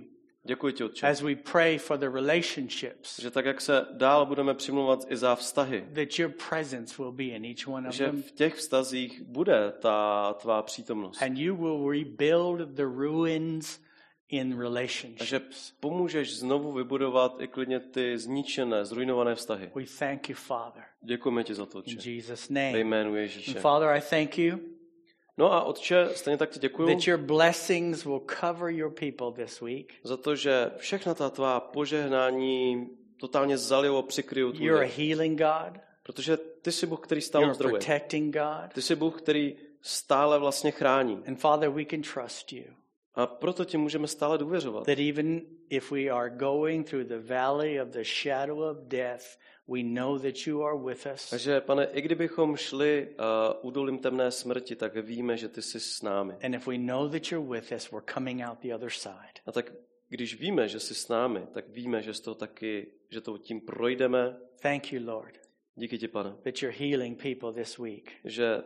[0.47, 4.53] Děkuji ti, Otče, as we pray for the relationships, že tak, jak se dál budeme
[4.53, 8.21] přimlouvat i za vztahy, that your presence will be in each one of že them.
[8.23, 11.21] v těch vztazích bude ta tvá přítomnost.
[11.21, 13.79] And you will rebuild the ruins
[14.29, 15.71] in A že relationships.
[15.79, 19.71] pomůžeš znovu vybudovat i klidně ty zničené, zrujnované vztahy.
[19.75, 22.09] We thank you, Father, Děkujeme ti za to, in Otče.
[22.11, 22.79] Jesus' Ve name.
[22.79, 23.51] jménu Ježíše.
[23.51, 24.59] And Father, I thank you
[25.37, 29.61] No a Otče, stejně tak ti děkuju that your blessings will cover your people this
[29.61, 29.93] week.
[30.03, 32.87] za to, že všechna ta tvá požehnání
[33.19, 35.81] totálně zalijou a přikryjou tvůj You're a healing God.
[36.03, 37.79] Protože ty jsi Bůh, který stále You're a uzdravuje.
[37.79, 38.73] protecting God.
[38.73, 41.23] Ty jsi Bůh, který stále vlastně chrání.
[41.27, 42.63] And Father, we can trust you
[43.15, 44.85] A proto ti můžeme stále důvěřovat.
[44.85, 49.23] that even if we are going through the valley of the shadow of death,
[49.67, 51.29] we know that you are with us.
[51.29, 53.25] Takže, pane, i kdybychom šli uh,
[53.61, 56.33] údolím temné smrti, tak víme, že ty jsi s námi.
[56.43, 59.39] And if we know that you're with us, we're coming out the other side.
[59.45, 59.73] A tak
[60.09, 63.61] když víme, že jsi s námi, tak víme, že z toho taky, že to tím
[63.61, 64.37] projdeme.
[64.61, 65.37] Thank you, Lord,
[65.75, 68.11] Díky ti, pane, that you're healing people this week.
[68.25, 68.63] že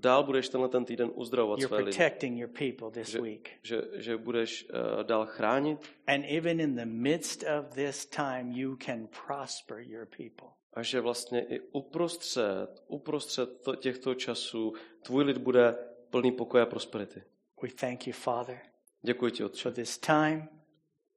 [0.00, 1.90] dál budeš tenhle ten týden uzdravovat You're své lidi.
[1.98, 3.50] protecting your people this Že, week.
[3.62, 8.76] že, že budeš uh, dál chránit And even in the midst of this time, you
[8.86, 10.48] can prosper your people.
[10.72, 14.72] a že vlastně i uprostřed, uprostřed to, těchto časů
[15.02, 15.74] tvůj lid bude
[16.10, 17.22] plný pokoje a prosperity.
[17.62, 18.58] We thank you, Father,
[19.02, 19.70] Děkuji ti, for Otče.
[19.70, 20.48] this time,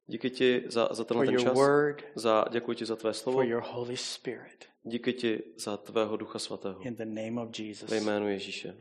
[0.06, 1.54] Díky ti za, za for tenhle ten your čas.
[1.54, 3.38] word, Za, děkuji ti za tvé slovo.
[3.38, 4.69] for your Holy Spirit.
[4.84, 6.80] Díky ti za tvého ducha svatého.
[6.82, 7.90] In the name of Jesus.
[7.90, 8.76] Ve jménu Ježíše.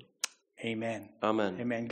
[0.74, 1.10] Amen.
[1.22, 1.62] Amen.
[1.62, 1.88] Amen.